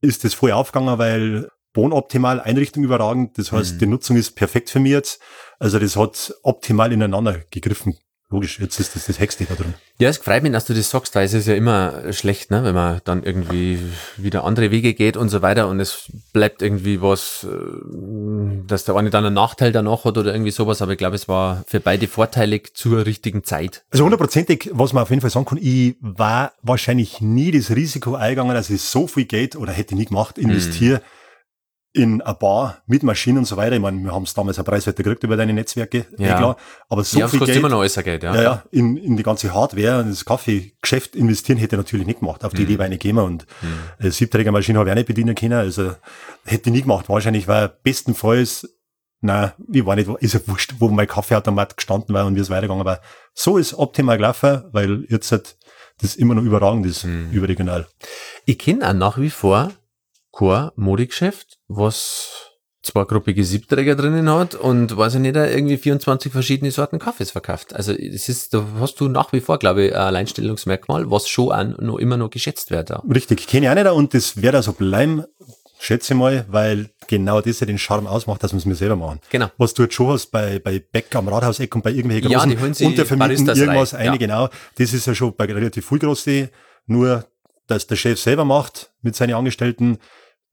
ist 0.00 0.24
das 0.24 0.34
voll 0.34 0.52
aufgegangen, 0.52 0.98
weil 0.98 1.48
Wohnoptimal, 1.74 2.40
Einrichtung 2.40 2.84
überragend. 2.84 3.36
Das 3.36 3.52
heißt, 3.52 3.74
Mhm. 3.74 3.78
die 3.80 3.86
Nutzung 3.86 4.16
ist 4.16 4.34
perfekt 4.34 4.70
für 4.70 4.80
mich 4.80 4.92
jetzt. 4.92 5.20
Also 5.58 5.78
das 5.78 5.94
hat 5.96 6.34
optimal 6.42 6.90
ineinander 6.90 7.40
gegriffen. 7.50 7.98
Logisch, 8.28 8.58
jetzt 8.58 8.80
ist 8.80 8.96
das 8.96 9.06
das 9.06 9.20
Hexte 9.20 9.44
da 9.44 9.54
drin. 9.54 9.74
Ja, 9.98 10.08
es 10.08 10.18
freut 10.18 10.42
mich, 10.42 10.50
dass 10.50 10.64
du 10.64 10.74
das 10.74 10.90
sagst, 10.90 11.14
weil 11.14 11.26
es 11.26 11.32
ist 11.32 11.46
ja 11.46 11.54
immer 11.54 12.12
schlecht, 12.12 12.50
ne, 12.50 12.64
wenn 12.64 12.74
man 12.74 13.00
dann 13.04 13.22
irgendwie 13.22 13.78
wieder 14.16 14.42
andere 14.42 14.72
Wege 14.72 14.94
geht 14.94 15.16
und 15.16 15.28
so 15.28 15.42
weiter 15.42 15.68
und 15.68 15.78
es 15.78 16.10
bleibt 16.32 16.60
irgendwie 16.60 17.00
was, 17.00 17.46
äh, 17.48 18.66
dass 18.66 18.84
der 18.84 18.96
eine 18.96 19.10
dann 19.10 19.24
einen 19.24 19.34
Nachteil 19.34 19.70
danach 19.70 20.04
hat 20.04 20.18
oder 20.18 20.32
irgendwie 20.32 20.50
sowas, 20.50 20.82
aber 20.82 20.92
ich 20.92 20.98
glaube, 20.98 21.14
es 21.14 21.28
war 21.28 21.62
für 21.68 21.78
beide 21.78 22.08
vorteilig 22.08 22.74
zur 22.74 23.06
richtigen 23.06 23.44
Zeit. 23.44 23.84
Also 23.90 24.04
hundertprozentig, 24.04 24.70
was 24.72 24.92
man 24.92 25.04
auf 25.04 25.10
jeden 25.10 25.22
Fall 25.22 25.30
sagen 25.30 25.46
kann, 25.46 25.58
ich 25.62 25.94
war 26.00 26.52
wahrscheinlich 26.62 27.20
nie 27.20 27.52
das 27.52 27.70
Risiko 27.70 28.16
eingegangen, 28.16 28.56
dass 28.56 28.70
ich 28.70 28.82
so 28.82 29.06
viel 29.06 29.26
Geld 29.26 29.54
oder 29.54 29.72
hätte 29.72 29.94
nie 29.94 30.06
gemacht, 30.06 30.36
investiere 30.36 31.00
in 31.96 32.20
eine 32.20 32.34
Bar 32.34 32.82
mit 32.86 33.02
Maschinen 33.02 33.38
und 33.38 33.44
so 33.46 33.56
weiter. 33.56 33.74
Ich 33.76 33.80
meine, 33.80 33.98
wir 34.04 34.12
haben 34.12 34.24
es 34.24 34.34
damals 34.34 34.58
ein 34.58 34.64
preiswerter 34.66 35.02
gekriegt 35.02 35.24
über 35.24 35.36
deine 35.36 35.52
Netzwerke, 35.54 36.06
eh 36.18 36.26
Ja. 36.26 36.36
klar. 36.36 36.56
Aber 36.88 37.02
so 37.04 37.18
ja, 37.18 37.24
es 37.24 37.30
viel 37.30 37.40
Geld, 37.40 37.56
immer 37.56 37.68
noch 37.70 37.80
alles 37.80 37.96
ein 37.96 38.04
Geld, 38.04 38.22
ja. 38.22 38.34
ja, 38.34 38.42
ja, 38.42 38.62
in, 38.70 38.96
in 38.98 39.16
die 39.16 39.22
ganze 39.22 39.52
Hardware 39.54 40.00
und 40.00 40.10
das 40.10 40.24
Kaffeegeschäft 40.24 41.16
investieren 41.16 41.58
hätte 41.58 41.76
ich 41.76 41.78
natürlich 41.78 42.06
nicht 42.06 42.20
gemacht. 42.20 42.44
Auf 42.44 42.52
die 42.52 42.62
Mhm. 42.62 42.68
Idee 42.68 42.78
war 42.78 42.84
ich 42.86 42.90
nicht 42.90 43.02
gekommen 43.02 43.24
und 43.24 43.46
mhm. 44.00 44.10
Siebträgermaschine 44.10 44.78
habe 44.78 44.88
ich 44.88 44.92
auch 44.92 44.96
nicht 44.96 45.06
bedienen 45.08 45.34
können. 45.34 45.54
Also 45.54 45.92
hätte 46.44 46.68
ich 46.70 46.74
nie 46.76 46.82
gemacht. 46.82 47.08
Wahrscheinlich 47.08 47.48
war 47.48 47.68
bestenfalls, 47.68 48.68
nein, 49.22 49.52
ich 49.72 49.86
war 49.86 49.96
nicht, 49.96 50.08
ist 50.20 50.34
ja 50.34 50.40
wurscht, 50.46 50.74
wo 50.78 50.88
mein 50.88 51.06
Kaffeeautomat 51.06 51.76
gestanden 51.76 52.14
war 52.14 52.26
und 52.26 52.36
wie 52.36 52.40
es 52.40 52.50
weitergegangen 52.50 52.84
war. 52.84 53.00
So 53.32 53.56
ist 53.58 53.74
optimal 53.74 54.18
gelaufen, 54.18 54.64
weil 54.72 55.06
jetzt 55.08 55.32
halt 55.32 55.56
das 56.02 56.14
immer 56.14 56.34
noch 56.34 56.42
überragend 56.42 56.84
ist, 56.84 57.04
Mhm. 57.04 57.30
überregional. 57.32 57.86
Ich 58.44 58.58
kenne 58.58 58.86
auch 58.86 58.92
nach 58.92 59.18
wie 59.18 59.30
vor 59.30 59.72
kein 60.38 60.70
Modegeschäft, 60.76 61.58
was 61.68 62.52
zwei 62.82 63.04
gruppige 63.04 63.44
Siebträger 63.44 63.96
drinnen 63.96 64.30
hat 64.30 64.54
und 64.54 64.96
weiß 64.96 65.14
ich 65.14 65.20
nicht, 65.20 65.34
irgendwie 65.34 65.76
24 65.76 66.30
verschiedene 66.30 66.70
Sorten 66.70 66.98
Kaffees 66.98 67.32
verkauft. 67.32 67.74
Also 67.74 67.92
es 67.92 68.28
ist, 68.28 68.54
da 68.54 68.64
hast 68.80 69.00
du 69.00 69.08
nach 69.08 69.32
wie 69.32 69.40
vor, 69.40 69.58
glaube 69.58 69.86
ich, 69.86 69.92
ein 69.92 70.00
Alleinstellungsmerkmal, 70.00 71.10
was 71.10 71.28
schon 71.28 71.52
auch 71.52 71.78
noch 71.80 71.98
immer 71.98 72.16
noch 72.16 72.30
geschätzt 72.30 72.70
wird. 72.70 72.90
Ja. 72.90 73.02
Richtig, 73.12 73.46
kenne 73.48 73.66
ich 73.66 73.70
auch 73.70 73.74
nicht 73.74 73.86
und 73.88 74.14
das 74.14 74.40
wird 74.40 74.54
auch 74.54 74.62
so 74.62 74.72
bleiben, 74.72 75.24
schätze 75.80 76.14
ich 76.14 76.18
mal, 76.18 76.44
weil 76.48 76.90
genau 77.08 77.40
das 77.40 77.58
ja 77.58 77.66
den 77.66 77.78
Charme 77.78 78.06
ausmacht, 78.06 78.42
dass 78.44 78.52
wir 78.52 78.58
es 78.58 78.66
mir 78.66 78.76
selber 78.76 78.96
machen. 78.96 79.20
Genau. 79.30 79.50
Was 79.58 79.74
du 79.74 79.82
jetzt 79.82 79.94
schon 79.94 80.08
hast 80.08 80.30
bei, 80.30 80.60
bei 80.60 80.78
Beck 80.78 81.14
am 81.16 81.26
Rathauseck 81.28 81.74
und 81.74 81.82
bei 81.82 81.90
irgendwelchen 81.90 82.30
Ja, 82.30 82.38
großen 82.38 82.50
die 82.50 82.58
holen 82.60 82.74
sich 82.74 82.86
Untervermieten 82.86 83.48
irgendwas 83.48 83.94
rein, 83.94 84.00
eine, 84.00 84.10
ja. 84.12 84.16
genau. 84.16 84.48
Das 84.78 84.92
ist 84.92 85.06
ja 85.06 85.14
schon 85.14 85.34
bei 85.36 85.46
relativ 85.46 85.88
viel 85.88 85.98
große, 85.98 86.50
nur 86.86 87.24
dass 87.66 87.86
der 87.88 87.96
Chef 87.96 88.20
selber 88.20 88.44
macht 88.44 88.92
mit 89.02 89.16
seinen 89.16 89.34
Angestellten, 89.34 89.98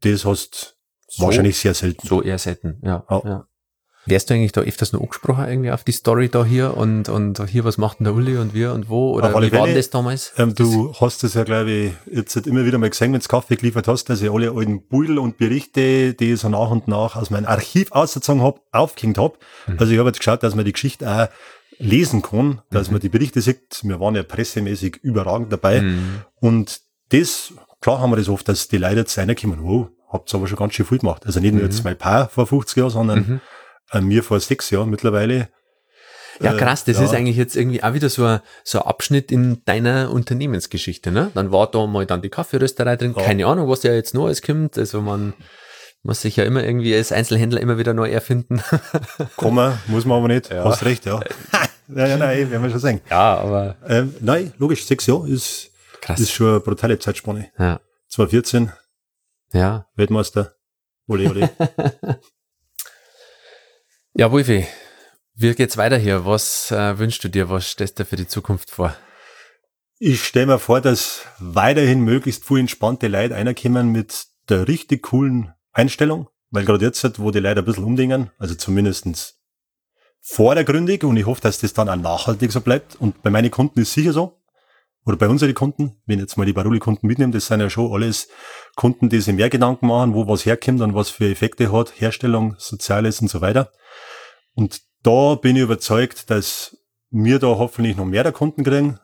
das 0.03 0.25
hast 0.25 0.77
So- 1.07 1.25
wahrscheinlich 1.25 1.57
sehr 1.57 1.73
selten. 1.73 2.07
So 2.07 2.21
eher 2.21 2.37
selten, 2.37 2.79
ja. 2.83 3.03
Ja. 3.09 3.21
ja. 3.25 3.47
Wärst 4.05 4.29
du 4.29 4.33
eigentlich 4.33 4.51
da 4.51 4.59
öfters 4.59 4.91
noch 4.91 4.99
angesprochen 4.99 5.47
irgendwie 5.47 5.71
auf 5.71 5.85
die 5.85 5.93
Story 5.93 6.27
da 6.27 6.43
hier 6.43 6.75
und, 6.75 7.07
und 7.07 7.41
hier, 7.49 7.63
was 7.63 7.77
macht 7.77 7.99
denn 7.99 8.03
der 8.03 8.13
Uli 8.13 8.35
und 8.35 8.53
wir 8.53 8.73
und 8.73 8.89
wo? 8.89 9.13
Oder 9.13 9.29
wie 9.41 9.49
war 9.53 9.65
denn 9.65 9.75
das 9.77 9.91
damals? 9.91 10.33
Ähm, 10.37 10.53
du 10.55 10.93
hast 10.99 11.23
es 11.23 11.35
ja, 11.35 11.45
glaube 11.45 11.71
ich, 11.71 11.93
jetzt 12.11 12.35
halt 12.35 12.45
immer 12.45 12.65
wieder 12.65 12.77
mal 12.79 12.89
gesehen, 12.89 13.13
wenn 13.13 13.21
du 13.21 13.27
Kaffee 13.27 13.55
geliefert 13.55 13.87
hast, 13.87 14.09
dass 14.09 14.21
ich 14.21 14.29
alle 14.29 14.51
alten 14.51 14.85
Beutel 14.89 15.19
und 15.19 15.37
Berichte, 15.37 16.13
die 16.15 16.33
ich 16.33 16.39
so 16.41 16.49
nach 16.49 16.69
und 16.69 16.89
nach 16.89 17.15
aus 17.15 17.29
meinem 17.29 17.45
Archiv 17.45 17.93
ausgezogen 17.93 18.41
habe, 18.41 18.59
aufgehängt 18.73 19.17
habe. 19.17 19.37
Mhm. 19.67 19.77
Also 19.79 19.93
ich 19.93 19.99
habe 19.99 20.09
jetzt 20.09 20.19
geschaut, 20.19 20.43
dass 20.43 20.53
man 20.53 20.65
die 20.65 20.73
Geschichte 20.73 21.09
auch 21.09 21.29
lesen 21.79 22.21
kann, 22.21 22.61
dass 22.71 22.91
man 22.91 22.99
die 22.99 23.09
Berichte 23.09 23.39
sieht. 23.39 23.79
Wir 23.83 24.01
waren 24.01 24.15
ja 24.15 24.23
pressemäßig 24.23 24.97
überragend 25.01 25.51
dabei. 25.53 25.81
Mhm. 25.81 26.23
Und 26.41 26.81
das, 27.09 27.53
klar 27.83 27.99
haben 27.99 28.11
wir 28.11 28.17
das 28.17 28.29
oft, 28.29 28.47
dass 28.47 28.67
die 28.67 28.77
Leute 28.77 28.97
jetzt 29.01 29.17
reinkommen, 29.17 29.59
oh, 29.61 29.89
habt 30.11 30.33
aber 30.33 30.47
schon 30.47 30.57
ganz 30.57 30.73
schön 30.73 30.85
viel 30.85 30.99
gemacht. 30.99 31.25
Also 31.25 31.39
nicht 31.39 31.53
nur 31.53 31.63
jetzt 31.63 31.83
mein 31.83 31.97
Paar 31.97 32.29
vor 32.29 32.47
50 32.47 32.77
Jahren, 32.77 32.89
sondern 32.89 33.19
Mhm. 33.19 33.41
äh, 33.91 34.01
mir 34.01 34.23
vor 34.23 34.39
sechs 34.39 34.69
Jahren 34.69 34.89
mittlerweile. 34.89 35.49
Ja, 36.41 36.53
Äh, 36.55 36.57
krass, 36.57 36.83
das 36.85 36.97
ja. 36.97 37.03
ist 37.03 37.13
eigentlich 37.13 37.37
jetzt 37.37 37.55
irgendwie 37.55 37.83
auch 37.83 37.93
wieder 37.93 38.09
so 38.09 38.25
ein, 38.25 38.39
so 38.63 38.79
ein 38.81 38.87
Abschnitt 38.87 39.31
in 39.31 39.61
deiner 39.65 40.09
Unternehmensgeschichte, 40.11 41.11
ne? 41.11 41.29
Dann 41.35 41.51
war 41.51 41.69
da 41.69 41.85
mal 41.85 42.05
dann 42.07 42.21
die 42.23 42.29
Kaffeerösterei 42.29 42.95
drin, 42.95 43.13
Ja. 43.15 43.23
keine 43.23 43.45
Ahnung, 43.45 43.69
was 43.69 43.83
ja 43.83 43.93
jetzt 43.93 44.13
noch 44.15 44.25
alles 44.25 44.41
kommt. 44.41 44.77
Also 44.77 45.01
man 45.01 45.33
muss 46.01 46.21
sich 46.21 46.35
ja 46.35 46.43
immer 46.43 46.63
irgendwie 46.63 46.95
als 46.95 47.11
Einzelhändler 47.11 47.61
immer 47.61 47.77
wieder 47.77 47.93
neu 47.93 48.09
erfinden. 48.09 48.61
Man, 49.41 49.77
muss 49.87 50.05
man 50.05 50.17
aber 50.17 50.27
nicht. 50.27 50.49
Ja. 50.51 50.63
Hast 50.65 50.83
recht, 50.85 51.05
ja. 51.05 51.19
ja, 51.95 52.07
ja, 52.07 52.17
nein, 52.17 52.49
werden 52.51 52.63
wir 52.63 52.69
schon 52.71 52.79
sagen. 52.79 53.01
Ja, 53.09 53.37
aber 53.37 53.75
Ähm, 53.87 54.13
nein, 54.19 54.53
logisch, 54.57 54.85
sechs 54.85 55.05
Jahre 55.05 55.29
ist, 55.29 55.69
krass. 56.03 56.19
ist 56.19 56.31
schon 56.31 56.49
eine 56.49 56.59
brutale 56.59 56.99
Zeitspanne. 56.99 57.51
ja. 57.57 57.79
2014, 58.09 58.71
ja. 59.53 59.87
Weltmeister. 59.95 60.55
Ole, 61.07 61.29
ole. 61.29 61.49
Ja, 64.15 64.31
Wolfi, 64.31 64.67
wie 65.33 65.55
geht's 65.55 65.75
weiter 65.75 65.97
hier? 65.97 66.23
Was 66.23 66.69
äh, 66.69 66.99
wünschst 66.99 67.23
du 67.23 67.29
dir? 67.29 67.49
Was 67.49 67.71
stellst 67.71 67.97
du 67.97 68.03
dir 68.03 68.09
für 68.09 68.15
die 68.15 68.27
Zukunft 68.27 68.69
vor? 68.69 68.95
Ich 69.97 70.23
stelle 70.23 70.45
mir 70.45 70.59
vor, 70.59 70.81
dass 70.81 71.21
weiterhin 71.39 72.01
möglichst 72.01 72.45
viel 72.45 72.59
entspannte 72.59 73.07
Leute 73.07 73.33
einerkommen 73.33 73.91
mit 73.91 74.27
der 74.49 74.67
richtig 74.67 75.01
coolen 75.01 75.53
Einstellung, 75.71 76.29
weil 76.51 76.63
gerade 76.63 76.85
jetzt, 76.85 77.19
wo 77.19 77.31
die 77.31 77.39
Leute 77.39 77.61
ein 77.61 77.65
bisschen 77.65 77.85
umdingen, 77.85 78.29
also 78.37 78.53
zumindestens 78.53 79.39
vordergründig 80.21 81.03
und 81.03 81.17
ich 81.17 81.25
hoffe, 81.25 81.41
dass 81.41 81.57
das 81.57 81.73
dann 81.73 81.89
auch 81.89 81.95
nachhaltig 81.95 82.51
so 82.51 82.61
bleibt. 82.61 82.95
Und 82.97 83.23
bei 83.23 83.31
meinen 83.31 83.49
Kunden 83.49 83.79
ist 83.79 83.93
sicher 83.93 84.13
so, 84.13 84.42
oder 85.05 85.17
bei 85.17 85.27
unseren 85.27 85.53
Kunden, 85.53 85.97
wenn 86.05 86.19
ich 86.19 86.23
jetzt 86.23 86.37
mal 86.37 86.45
die 86.45 86.53
Baruli-Kunden 86.53 87.05
mitnehmen, 87.07 87.33
das 87.33 87.47
sind 87.47 87.59
ja 87.59 87.69
schon 87.69 87.91
alles 87.91 88.29
Kunden, 88.75 89.09
die 89.09 89.19
sich 89.19 89.33
mehr 89.33 89.49
Gedanken 89.49 89.87
machen, 89.87 90.13
wo 90.13 90.27
was 90.27 90.45
herkommt 90.45 90.81
und 90.81 90.95
was 90.95 91.09
für 91.09 91.29
Effekte 91.29 91.71
hat, 91.71 91.99
Herstellung, 91.99 92.55
Soziales 92.57 93.19
und 93.21 93.29
so 93.29 93.41
weiter. 93.41 93.71
Und 94.55 94.81
da 95.03 95.35
bin 95.35 95.57
ich 95.57 95.63
überzeugt, 95.63 96.29
dass 96.29 96.77
wir 97.09 97.39
da 97.39 97.47
hoffentlich 97.47 97.97
noch 97.97 98.05
mehr 98.05 98.23
der 98.23 98.31
Kunden 98.31 98.63
kriegen 98.63 98.99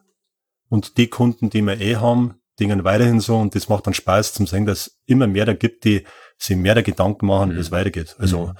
und 0.69 0.97
die 0.97 1.07
Kunden, 1.07 1.49
die 1.49 1.61
wir 1.61 1.79
eh 1.81 1.97
haben, 1.97 2.35
dingen 2.59 2.83
weiterhin 2.83 3.19
so 3.19 3.37
und 3.37 3.55
das 3.55 3.69
macht 3.69 3.87
dann 3.87 3.93
Spaß 3.93 4.33
zum 4.33 4.47
sehen, 4.47 4.65
dass 4.65 4.99
immer 5.05 5.27
mehr 5.27 5.45
da 5.45 5.53
gibt, 5.53 5.83
die 5.83 6.05
sich 6.37 6.57
mehr 6.57 6.75
der 6.75 6.83
Gedanken 6.83 7.25
machen, 7.25 7.51
mhm. 7.51 7.55
wie 7.55 7.59
es 7.59 7.71
weitergeht. 7.71 8.15
Also 8.19 8.47
mhm. 8.47 8.53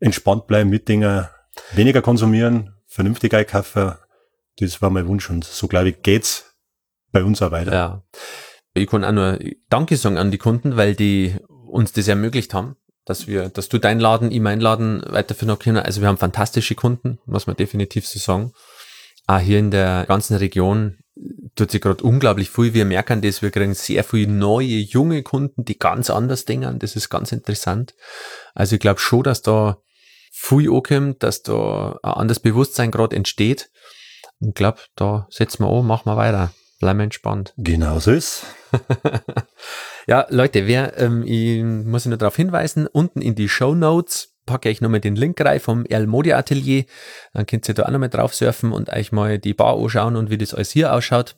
entspannt 0.00 0.46
bleiben 0.46 0.70
mit 0.70 0.88
Dingen, 0.88 1.26
weniger 1.72 2.02
konsumieren, 2.02 2.74
vernünftig 2.86 3.34
einkaufen, 3.34 3.94
das 4.58 4.82
war 4.82 4.90
mein 4.90 5.06
Wunsch 5.06 5.30
und 5.30 5.44
so 5.44 5.66
glaube 5.66 5.90
ich 5.90 6.02
geht's 6.02 6.51
bei 7.12 7.24
uns 7.24 7.42
auch 7.42 7.50
weiter. 7.50 7.72
Ja. 7.72 8.02
Ich 8.74 8.88
kann 8.88 9.04
auch 9.04 9.12
nur 9.12 9.38
Danke 9.68 9.96
sagen 9.96 10.18
an 10.18 10.30
die 10.30 10.38
Kunden, 10.38 10.76
weil 10.76 10.94
die 10.94 11.36
uns 11.66 11.92
das 11.92 12.08
ermöglicht 12.08 12.54
haben, 12.54 12.76
dass 13.04 13.26
wir, 13.26 13.48
dass 13.48 13.68
du 13.68 13.78
deinen 13.78 14.00
Laden, 14.00 14.32
ich 14.32 14.40
meinen 14.40 14.60
Laden 14.60 15.02
weiterführen 15.06 15.58
können. 15.58 15.78
Also 15.78 16.00
wir 16.00 16.08
haben 16.08 16.18
fantastische 16.18 16.74
Kunden, 16.74 17.18
muss 17.26 17.46
man 17.46 17.56
definitiv 17.56 18.06
so 18.06 18.18
sagen. 18.18 18.52
Auch 19.26 19.38
hier 19.38 19.58
in 19.58 19.70
der 19.70 20.06
ganzen 20.06 20.36
Region 20.36 20.98
tut 21.54 21.70
sich 21.70 21.80
gerade 21.80 22.02
unglaublich 22.02 22.50
viel. 22.50 22.74
Wir 22.74 22.84
merken 22.84 23.20
das, 23.20 23.42
wir 23.42 23.50
kriegen 23.50 23.74
sehr 23.74 24.04
viele 24.04 24.32
neue, 24.32 24.78
junge 24.78 25.22
Kunden, 25.22 25.64
die 25.64 25.78
ganz 25.78 26.10
anders 26.10 26.44
denken. 26.44 26.78
Das 26.78 26.96
ist 26.96 27.10
ganz 27.10 27.32
interessant. 27.32 27.94
Also 28.54 28.76
ich 28.76 28.80
glaube 28.80 29.00
schon, 29.00 29.22
dass 29.22 29.42
da 29.42 29.78
viel 30.30 30.70
ankommt, 30.70 31.22
dass 31.22 31.42
da 31.42 31.98
ein 32.02 32.12
anderes 32.12 32.40
Bewusstsein 32.40 32.90
gerade 32.90 33.14
entsteht. 33.14 33.70
Ich 34.40 34.54
glaube, 34.54 34.80
da 34.96 35.26
setzen 35.30 35.64
wir 35.64 35.70
an, 35.70 35.86
machen 35.86 36.06
wir 36.06 36.16
weiter. 36.16 36.52
Bleiben 36.82 36.98
wir 36.98 37.04
entspannt. 37.04 37.54
Genau 37.58 38.00
so 38.00 38.10
ist. 38.10 38.44
ja, 40.08 40.26
Leute, 40.30 40.66
wer, 40.66 40.98
ähm, 40.98 41.22
ich 41.24 41.62
muss 41.62 42.06
nur 42.06 42.18
darauf 42.18 42.34
hinweisen, 42.34 42.88
unten 42.88 43.22
in 43.22 43.36
die 43.36 43.48
Show 43.48 43.76
Notes 43.76 44.34
packe 44.46 44.68
ich 44.68 44.80
nochmal 44.80 44.98
den 44.98 45.14
Link 45.14 45.40
rein 45.40 45.60
vom 45.60 45.86
El 45.86 46.08
Modi 46.08 46.32
Atelier. 46.32 46.84
Dann 47.34 47.46
könnt 47.46 47.68
ihr 47.68 47.74
da 47.76 47.84
auch 47.84 47.90
nochmal 47.90 48.08
drauf 48.08 48.34
surfen 48.34 48.72
und 48.72 48.90
euch 48.90 49.12
mal 49.12 49.38
die 49.38 49.54
Bar 49.54 49.78
anschauen 49.78 50.16
und 50.16 50.28
wie 50.30 50.38
das 50.38 50.54
alles 50.54 50.72
hier 50.72 50.92
ausschaut. 50.92 51.36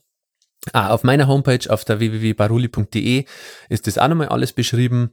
Ah, 0.72 0.88
auf 0.88 1.04
meiner 1.04 1.28
Homepage 1.28 1.70
auf 1.70 1.84
der 1.84 1.98
www.baruli.de 1.98 3.26
ist 3.68 3.86
das 3.86 3.98
auch 3.98 4.08
nochmal 4.08 4.28
alles 4.28 4.54
beschrieben. 4.54 5.10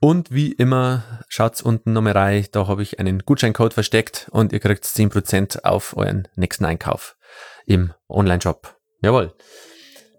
Und 0.00 0.30
wie 0.30 0.52
immer, 0.52 1.20
schaut's 1.28 1.60
unten 1.60 1.92
nochmal 1.92 2.14
rein, 2.14 2.46
da 2.52 2.68
habe 2.68 2.82
ich 2.82 3.00
einen 3.00 3.18
Gutscheincode 3.18 3.74
versteckt 3.74 4.28
und 4.30 4.54
ihr 4.54 4.60
kriegt 4.60 4.86
10% 4.86 5.62
auf 5.64 5.94
euren 5.94 6.26
nächsten 6.36 6.64
Einkauf 6.64 7.18
im 7.66 7.92
Online-Shop. 8.08 8.78
Jawohl. 9.02 9.34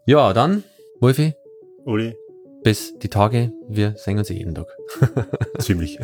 Ja, 0.08 0.34
dann, 0.34 0.64
Wolfi. 1.00 1.34
Uli. 1.84 2.16
Bis 2.64 2.94
die 3.00 3.10
Tage. 3.10 3.52
Wir 3.68 3.96
sehen 3.98 4.20
uns 4.20 4.30
jeden 4.30 4.54
Tag. 4.54 4.68
Ziemlich. 5.60 5.98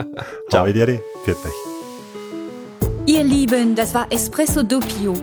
Ciao, 0.48 0.66
Idere. 0.66 1.00
Pfiat 1.24 1.36
euch. 1.44 2.88
Ihr 3.06 3.24
Lieben, 3.24 3.74
das 3.74 3.94
war 3.94 4.06
Espresso 4.12 4.62
Doppio. 4.62 5.14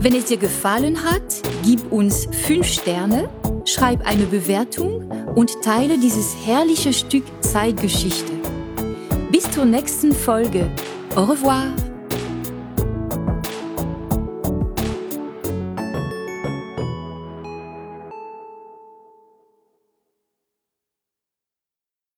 Wenn 0.00 0.16
es 0.16 0.24
dir 0.24 0.36
gefallen 0.36 1.04
hat, 1.04 1.22
gib 1.62 1.92
uns 1.92 2.26
5 2.44 2.66
Sterne, 2.66 3.28
schreib 3.64 4.04
eine 4.04 4.24
Bewertung 4.24 5.08
und 5.36 5.62
teile 5.62 5.96
dieses 5.96 6.34
herrliche 6.44 6.92
Stück 6.92 7.24
Zeitgeschichte. 7.40 8.32
Bis 9.30 9.48
zur 9.52 9.64
nächsten 9.64 10.12
Folge. 10.12 10.68
Au 11.14 11.22
revoir. 11.24 11.66